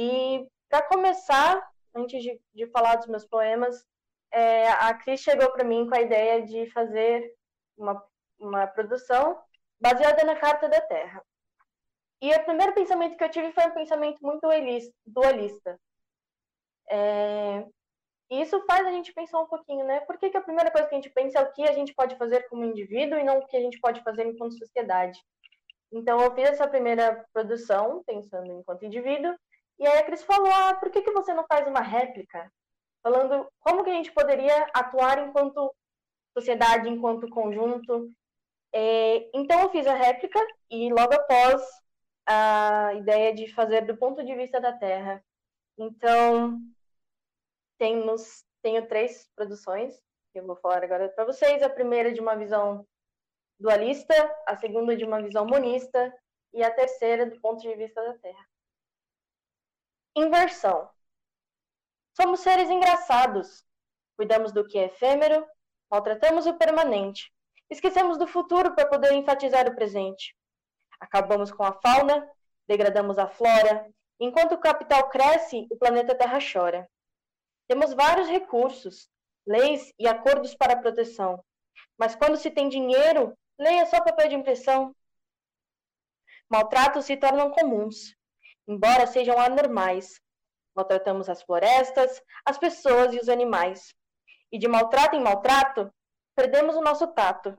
e 0.00 0.48
para 0.68 0.82
começar, 0.82 1.60
antes 1.92 2.22
de, 2.22 2.40
de, 2.54 2.66
falar 2.68 2.94
dos 2.94 3.08
meus 3.08 3.26
poemas, 3.26 3.84
é, 4.30 4.68
a 4.68 4.94
Cris 4.94 5.20
chegou 5.20 5.50
para 5.50 5.64
mim 5.64 5.88
com 5.88 5.96
a 5.96 6.00
ideia 6.00 6.40
de 6.40 6.70
fazer 6.70 7.34
uma, 7.76 8.00
uma 8.38 8.64
produção 8.68 9.36
baseada 9.80 10.22
na 10.22 10.36
Carta 10.36 10.68
da 10.68 10.80
Terra. 10.82 11.20
E 12.22 12.32
o 12.32 12.44
primeiro 12.44 12.74
pensamento 12.74 13.16
que 13.16 13.24
eu 13.24 13.28
tive 13.28 13.52
foi 13.52 13.66
um 13.66 13.74
pensamento 13.74 14.20
muito 14.22 14.46
dualista. 15.04 15.80
É, 16.88 17.66
e 18.30 18.40
isso 18.40 18.64
faz 18.66 18.86
a 18.86 18.92
gente 18.92 19.12
pensar 19.12 19.40
um 19.40 19.48
pouquinho, 19.48 19.84
né? 19.84 19.98
Por 20.00 20.16
que, 20.16 20.30
que 20.30 20.36
a 20.36 20.42
primeira 20.42 20.70
coisa 20.70 20.86
que 20.86 20.94
a 20.94 20.98
gente 20.98 21.10
pensa 21.10 21.40
é 21.40 21.42
o 21.42 21.52
que 21.52 21.64
a 21.64 21.72
gente 21.72 21.92
pode 21.92 22.14
fazer 22.16 22.48
como 22.48 22.64
indivíduo 22.64 23.18
e 23.18 23.24
não 23.24 23.38
o 23.38 23.46
que 23.46 23.56
a 23.56 23.60
gente 23.60 23.80
pode 23.80 24.00
fazer 24.04 24.26
enquanto 24.26 24.58
sociedade? 24.58 25.18
Então, 25.90 26.20
eu 26.20 26.32
fiz 26.36 26.50
essa 26.50 26.68
primeira 26.68 27.26
produção 27.32 28.04
pensando 28.06 28.52
enquanto 28.52 28.84
indivíduo 28.84 29.34
e 29.78 29.86
aí 29.86 29.98
a 29.98 30.04
Cris 30.04 30.22
falou, 30.22 30.50
ah, 30.52 30.74
por 30.74 30.90
que, 30.90 31.02
que 31.02 31.12
você 31.12 31.32
não 31.32 31.46
faz 31.46 31.66
uma 31.66 31.80
réplica? 31.80 32.52
Falando 33.02 33.48
como 33.60 33.84
que 33.84 33.90
a 33.90 33.94
gente 33.94 34.12
poderia 34.12 34.66
atuar 34.74 35.18
enquanto 35.26 35.74
sociedade, 36.36 36.88
enquanto 36.88 37.28
conjunto. 37.28 38.10
É, 38.72 39.30
então 39.34 39.60
eu 39.60 39.70
fiz 39.70 39.86
a 39.86 39.94
réplica 39.94 40.40
e 40.70 40.92
logo 40.92 41.14
após 41.14 41.62
a 42.26 42.92
ideia 42.94 43.34
de 43.34 43.52
fazer 43.54 43.86
do 43.86 43.96
ponto 43.96 44.24
de 44.24 44.34
vista 44.34 44.60
da 44.60 44.72
Terra. 44.72 45.24
Então, 45.78 46.60
temos, 47.78 48.44
tenho 48.62 48.86
três 48.88 49.28
produções 49.34 49.96
que 50.32 50.40
eu 50.40 50.46
vou 50.46 50.56
falar 50.56 50.82
agora 50.84 51.08
para 51.08 51.24
vocês. 51.24 51.62
A 51.62 51.70
primeira 51.70 52.12
de 52.12 52.20
uma 52.20 52.36
visão 52.36 52.86
dualista, 53.58 54.14
a 54.46 54.56
segunda 54.56 54.96
de 54.96 55.04
uma 55.04 55.22
visão 55.22 55.46
monista 55.46 56.12
e 56.52 56.62
a 56.62 56.70
terceira 56.70 57.26
do 57.26 57.40
ponto 57.40 57.62
de 57.62 57.74
vista 57.76 58.02
da 58.02 58.14
Terra. 58.18 58.47
Inversão. 60.16 60.88
Somos 62.20 62.40
seres 62.40 62.68
engraçados. 62.68 63.64
Cuidamos 64.16 64.52
do 64.52 64.66
que 64.66 64.76
é 64.76 64.86
efêmero, 64.86 65.46
maltratamos 65.88 66.46
o 66.46 66.54
permanente. 66.54 67.32
Esquecemos 67.70 68.18
do 68.18 68.26
futuro 68.26 68.74
para 68.74 68.88
poder 68.88 69.12
enfatizar 69.12 69.68
o 69.68 69.74
presente. 69.74 70.34
Acabamos 70.98 71.52
com 71.52 71.62
a 71.62 71.72
fauna, 71.72 72.28
degradamos 72.66 73.18
a 73.18 73.28
flora. 73.28 73.88
Enquanto 74.18 74.52
o 74.52 74.60
capital 74.60 75.08
cresce, 75.08 75.68
o 75.70 75.76
planeta 75.76 76.16
Terra 76.16 76.38
chora. 76.40 76.90
Temos 77.68 77.94
vários 77.94 78.28
recursos, 78.28 79.08
leis 79.46 79.92
e 79.96 80.08
acordos 80.08 80.56
para 80.56 80.80
proteção. 80.80 81.40
Mas 81.96 82.16
quando 82.16 82.36
se 82.36 82.50
tem 82.50 82.68
dinheiro, 82.68 83.38
leia 83.56 83.86
só 83.86 84.02
papel 84.02 84.28
de 84.28 84.34
impressão. 84.34 84.92
Maltratos 86.50 87.04
se 87.04 87.16
tornam 87.16 87.52
comuns 87.52 88.17
embora 88.68 89.06
sejam 89.06 89.40
anormais. 89.40 90.20
Maltratamos 90.76 91.28
as 91.28 91.42
florestas, 91.42 92.22
as 92.44 92.58
pessoas 92.58 93.12
e 93.14 93.18
os 93.18 93.28
animais. 93.28 93.94
E 94.52 94.58
de 94.58 94.68
maltrato 94.68 95.16
em 95.16 95.22
maltrato, 95.22 95.92
perdemos 96.36 96.76
o 96.76 96.82
nosso 96.82 97.06
tato. 97.08 97.58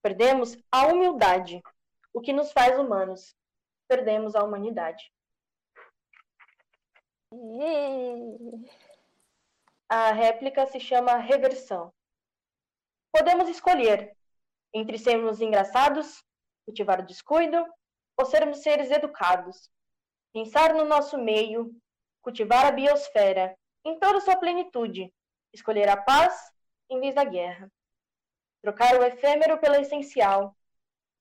Perdemos 0.00 0.56
a 0.70 0.86
humildade, 0.86 1.60
o 2.14 2.20
que 2.20 2.32
nos 2.32 2.52
faz 2.52 2.78
humanos. 2.78 3.34
Perdemos 3.88 4.34
a 4.36 4.44
humanidade. 4.44 5.12
A 9.88 10.12
réplica 10.12 10.64
se 10.66 10.80
chama 10.80 11.16
reversão. 11.16 11.92
Podemos 13.12 13.48
escolher 13.48 14.16
entre 14.72 14.98
sermos 14.98 15.40
engraçados, 15.40 16.22
cultivar 16.64 17.00
o 17.00 17.06
descuido, 17.06 17.64
ou 18.16 18.24
sermos 18.26 18.62
seres 18.62 18.90
educados. 18.90 19.70
Pensar 20.32 20.74
no 20.74 20.84
nosso 20.84 21.16
meio, 21.18 21.74
cultivar 22.20 22.66
a 22.66 22.72
biosfera 22.72 23.56
em 23.84 23.98
toda 23.98 24.20
sua 24.20 24.36
plenitude, 24.36 25.12
escolher 25.52 25.88
a 25.88 25.96
paz 25.96 26.52
em 26.90 27.00
vez 27.00 27.14
da 27.14 27.24
guerra. 27.24 27.70
Trocar 28.62 28.98
o 28.98 29.04
efêmero 29.04 29.58
pelo 29.58 29.76
essencial, 29.76 30.56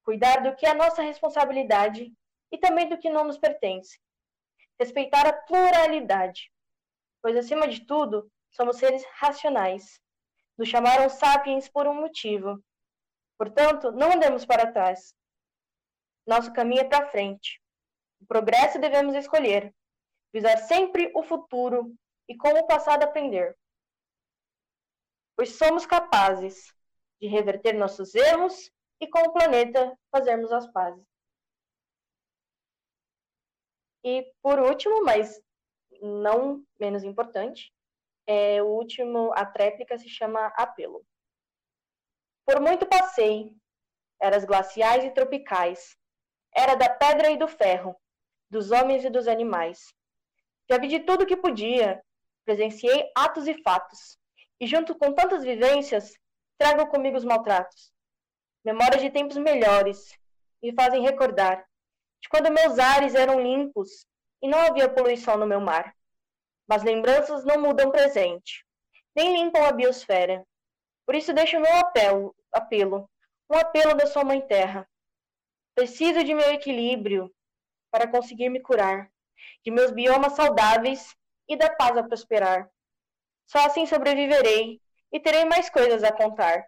cuidar 0.04 0.42
do 0.42 0.56
que 0.56 0.66
é 0.66 0.74
nossa 0.74 1.02
responsabilidade 1.02 2.12
e 2.52 2.58
também 2.58 2.90
do 2.90 2.98
que 2.98 3.10
não 3.10 3.24
nos 3.24 3.38
pertence. 3.38 4.00
Respeitar 4.80 5.28
a 5.28 5.34
pluralidade, 5.34 6.52
pois 7.22 7.36
acima 7.36 7.68
de 7.68 7.86
tudo, 7.86 8.30
somos 8.52 8.78
seres 8.78 9.04
racionais. 9.14 10.00
Nos 10.58 10.70
chamaram 10.70 11.10
sapiens 11.10 11.68
por 11.70 11.88
um 11.88 11.94
motivo. 11.94 12.64
Portanto, 13.38 13.92
não 13.92 14.14
andemos 14.14 14.46
para 14.46 14.72
trás. 14.72 15.14
Nosso 16.26 16.52
caminho 16.54 16.82
é 16.82 16.86
para 16.86 17.10
frente. 17.10 17.62
O 18.20 18.26
progresso 18.26 18.80
devemos 18.80 19.16
escolher, 19.16 19.74
visar 20.34 20.58
sempre 20.58 21.12
o 21.16 21.24
futuro 21.24 21.96
e 22.28 22.36
com 22.36 22.50
o 22.50 22.68
passado 22.68 23.04
aprender. 23.04 23.58
Pois 25.36 25.58
somos 25.58 25.86
capazes 25.86 26.74
de 27.20 27.28
reverter 27.28 27.74
nossos 27.74 28.16
erros 28.16 28.72
e 29.00 29.08
com 29.08 29.20
o 29.20 29.34
planeta 29.34 29.98
fazermos 30.12 30.52
as 30.52 30.72
pazes. 30.72 31.06
E 34.04 34.32
por 34.42 34.60
último, 34.60 35.04
mas 35.04 35.42
não 36.02 36.64
menos 36.80 37.04
importante, 37.04 37.74
é, 38.28 38.62
o 38.62 38.68
último, 38.68 39.32
a 39.34 39.46
tréplica 39.46 39.98
se 39.98 40.08
chama 40.08 40.48
Apelo. 40.56 41.06
Por 42.46 42.62
muito 42.62 42.86
passei, 42.86 43.56
eras 44.20 44.46
glaciais 44.46 45.04
e 45.04 45.12
tropicais, 45.12 45.98
era 46.56 46.76
da 46.76 46.90
pedra 46.90 47.32
e 47.32 47.38
do 47.38 47.48
ferro, 47.48 47.96
dos 48.50 48.72
homens 48.72 49.04
e 49.04 49.10
dos 49.10 49.28
animais. 49.28 49.94
Já 50.70 50.78
vi 50.78 50.88
de 50.88 51.00
tudo 51.00 51.26
que 51.26 51.36
podia, 51.36 52.02
presenciei 52.46 53.12
atos 53.16 53.48
e 53.48 53.62
fatos, 53.62 54.18
e 54.60 54.68
junto 54.68 54.96
com 54.96 55.14
tantas 55.14 55.44
vivências, 55.44 56.14
trago 56.58 56.88
comigo 56.88 57.18
os 57.18 57.26
maltratos. 57.26 57.92
Memórias 58.64 59.02
de 59.02 59.10
tempos 59.10 59.38
melhores, 59.38 60.18
me 60.62 60.74
fazem 60.74 61.02
recordar 61.02 61.66
de 62.22 62.30
quando 62.30 62.52
meus 62.52 62.80
ares 62.80 63.14
eram 63.14 63.40
limpos 63.40 64.08
e 64.42 64.48
não 64.48 64.60
havia 64.60 64.90
poluição 64.90 65.38
no 65.38 65.46
meu 65.46 65.62
mar. 65.62 65.96
Mas 66.68 66.84
lembranças 66.84 67.46
não 67.46 67.62
mudam 67.62 67.92
presente, 67.92 68.66
nem 69.16 69.36
limpam 69.36 69.64
a 69.64 69.72
biosfera. 69.72 70.44
Por 71.06 71.14
isso 71.14 71.34
deixo 71.34 71.60
meu 71.60 71.76
apelo, 71.78 72.36
apelo, 72.52 73.08
um 73.50 73.58
apelo 73.58 73.94
da 73.94 74.08
sua 74.08 74.24
mãe 74.24 74.42
terra. 74.42 74.90
Preciso 75.76 76.24
de 76.24 76.34
meu 76.34 76.52
equilíbrio 76.52 77.32
para 77.92 78.08
conseguir 78.08 78.50
me 78.50 78.62
curar, 78.62 79.10
de 79.64 79.72
meus 79.72 79.92
biomas 79.92 80.34
saudáveis 80.34 81.16
e 81.48 81.56
da 81.56 81.70
paz 81.70 81.98
a 81.98 82.04
prosperar. 82.04 82.70
Só 83.46 83.60
assim 83.66 83.86
sobreviverei 83.86 84.82
e 85.12 85.20
terei 85.20 85.46
mais 85.46 85.70
coisas 85.70 86.04
a 86.04 86.12
contar, 86.12 86.66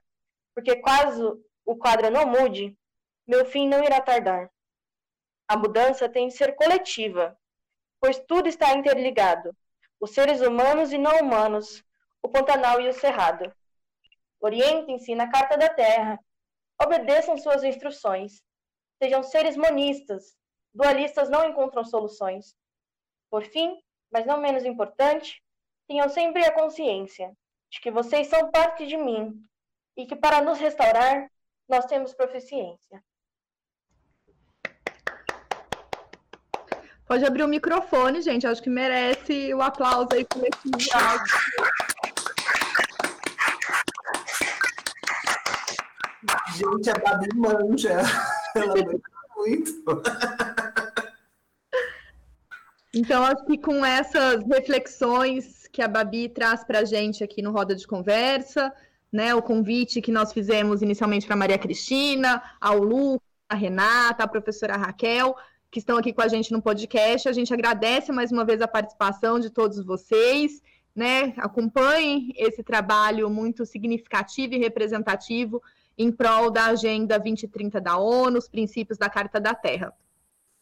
porque 0.54 0.76
caso 0.78 1.44
o 1.66 1.76
quadro 1.76 2.10
não 2.10 2.26
mude, 2.26 2.78
meu 3.26 3.46
fim 3.46 3.68
não 3.68 3.84
irá 3.84 4.00
tardar. 4.02 4.50
A 5.48 5.58
mudança 5.58 6.08
tem 6.08 6.28
de 6.28 6.36
ser 6.36 6.56
coletiva, 6.56 7.38
pois 8.00 8.20
tudo 8.20 8.48
está 8.48 8.74
interligado 8.74 9.56
os 10.00 10.12
seres 10.12 10.42
humanos 10.42 10.94
e 10.94 10.98
não 10.98 11.20
humanos, 11.20 11.84
o 12.22 12.30
Pantanal 12.30 12.80
e 12.80 12.88
o 12.88 12.94
Cerrado. 12.94 13.52
Orientem-se 14.40 15.16
na 15.16 15.30
Carta 15.30 15.58
da 15.58 15.70
Terra, 15.70 16.20
obedeçam 16.82 17.38
suas 17.38 17.64
instruções, 17.64 18.44
sejam 19.02 19.24
seres 19.24 19.58
monistas, 19.58 20.36
dualistas 20.78 21.28
não 21.28 21.50
encontram 21.50 21.84
soluções. 21.84 22.56
Por 23.32 23.44
fim, 23.44 23.76
mas 24.12 24.26
não 24.28 24.40
menos 24.40 24.64
importante, 24.64 25.42
tenham 25.88 26.08
sempre 26.08 26.46
a 26.46 26.54
consciência 26.54 27.36
de 27.72 27.82
que 27.82 27.90
vocês 27.90 28.28
são 28.28 28.52
parte 28.52 28.86
de 28.86 28.96
mim 28.96 29.44
e 29.98 30.06
que 30.06 30.16
para 30.16 30.40
nos 30.42 30.60
restaurar, 30.60 31.30
nós 31.68 31.86
temos 31.86 32.14
proficiência. 32.14 33.04
Pode 37.08 37.26
abrir 37.26 37.44
o 37.44 37.48
microfone, 37.48 38.22
gente. 38.22 38.46
Acho 38.46 38.62
que 38.62 38.70
merece 38.70 39.54
o 39.54 39.62
aplauso 39.62 40.10
aí 40.14 40.26
coletivo. 40.26 40.78
Gente, 46.56 46.90
a 46.90 46.94
Babi 46.96 47.30
manja. 47.36 48.02
Ela 48.56 48.68
manja 48.68 49.02
muito. 49.38 50.02
Então, 52.94 53.24
acho 53.24 53.46
que 53.46 53.58
com 53.58 53.86
essas 53.86 54.44
reflexões 54.46 55.68
que 55.68 55.82
a 55.82 55.88
Babi 55.88 56.30
traz 56.30 56.64
para 56.64 56.80
a 56.80 56.86
gente 56.86 57.24
aqui 57.24 57.42
no 57.42 57.52
Roda 57.52 57.76
de 57.76 57.86
Conversa, 57.86 58.74
né, 59.12 59.36
o 59.36 59.42
convite 59.42 60.02
que 60.02 60.12
nós 60.12 60.34
fizemos 60.34 60.82
inicialmente 60.82 61.26
para 61.26 61.36
Maria 61.36 61.58
Cristina, 61.58 62.42
ao 62.60 62.80
Lu, 62.80 63.22
a 63.50 63.56
Renata, 63.56 64.24
a 64.24 64.28
professora 64.28 64.76
Raquel, 64.76 65.36
que 65.70 65.80
estão 65.80 65.98
aqui 65.98 66.14
com 66.14 66.22
a 66.22 66.28
gente 66.28 66.52
no 66.52 66.62
podcast. 66.62 67.28
A 67.28 67.34
gente 67.34 67.54
agradece 67.54 68.12
mais 68.12 68.32
uma 68.32 68.46
vez 68.46 68.62
a 68.62 68.68
participação 68.68 69.40
de 69.40 69.50
todos 69.50 69.84
vocês. 69.84 70.62
Né? 70.96 71.34
Acompanhem 71.38 72.34
esse 72.36 72.64
trabalho 72.64 73.30
muito 73.30 73.66
significativo 73.66 74.56
e 74.56 74.58
representativo 74.58 75.62
em 75.98 76.12
prol 76.12 76.50
da 76.50 76.66
Agenda 76.66 77.18
2030 77.18 77.80
da 77.80 77.98
ONU, 77.98 78.38
os 78.38 78.48
princípios 78.48 78.98
da 78.98 79.10
Carta 79.10 79.40
da 79.40 79.54
Terra. 79.54 79.94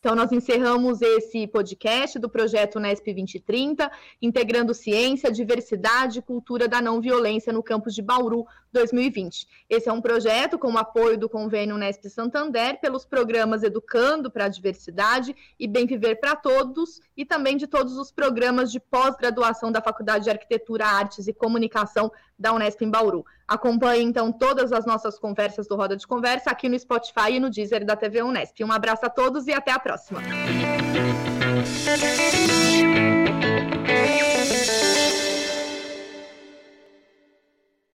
Então, 0.06 0.16
nós 0.16 0.32
encerramos 0.32 1.02
esse 1.02 1.48
podcast 1.48 2.20
do 2.20 2.30
projeto 2.30 2.76
Unesp 2.76 3.06
2030, 3.06 3.92
integrando 4.22 4.72
ciência, 4.72 5.32
diversidade 5.32 6.20
e 6.20 6.22
cultura 6.22 6.68
da 6.68 6.80
não 6.80 7.02
violência 7.02 7.52
no 7.52 7.64
campus 7.64 7.96
de 7.96 8.04
Bauru 8.04 8.46
2020. 8.76 9.48
Esse 9.70 9.90
é 9.90 9.94
um 9.94 10.02
projeto 10.02 10.60
com 10.60 10.72
o 10.72 10.78
apoio 10.78 11.18
do 11.18 11.30
convênio 11.30 11.76
Unesp 11.76 12.06
Santander 12.10 12.80
pelos 12.80 13.06
programas 13.06 13.64
Educando 13.64 14.30
para 14.30 14.46
a 14.46 14.50
Diversidade 14.50 15.36
e 15.58 15.68
Bem 15.68 15.88
Viver 15.88 16.16
para 16.18 16.36
Todos 16.36 17.00
e 17.16 17.26
também 17.26 17.56
de 17.56 17.66
todos 17.66 17.98
os 17.98 18.12
programas 18.12 18.72
de 18.72 18.80
pós-graduação 18.80 19.72
da 19.72 19.82
Faculdade 19.82 20.26
de 20.26 20.30
Arquitetura, 20.30 20.86
Artes 20.86 21.28
e 21.28 21.34
Comunicação 21.34 22.12
da 22.38 22.54
Unesp 22.54 22.82
em 22.82 22.90
Bauru. 22.90 23.26
Acompanhe, 23.48 24.04
então, 24.04 24.32
todas 24.32 24.74
as 24.74 24.86
nossas 24.86 25.18
conversas 25.18 25.68
do 25.68 25.76
Roda 25.76 25.96
de 25.96 26.06
Conversa 26.06 26.52
aqui 26.52 26.68
no 26.68 26.78
Spotify 26.78 27.32
e 27.32 27.40
no 27.40 27.50
Deezer 27.50 27.86
da 27.86 27.96
TV 27.96 28.22
Unesp. 28.22 28.62
Um 28.64 28.72
abraço 28.72 29.06
a 29.06 29.10
todos 29.10 29.48
e 29.48 29.54
até 29.54 29.72
a 29.72 29.80
próxima. 29.80 30.22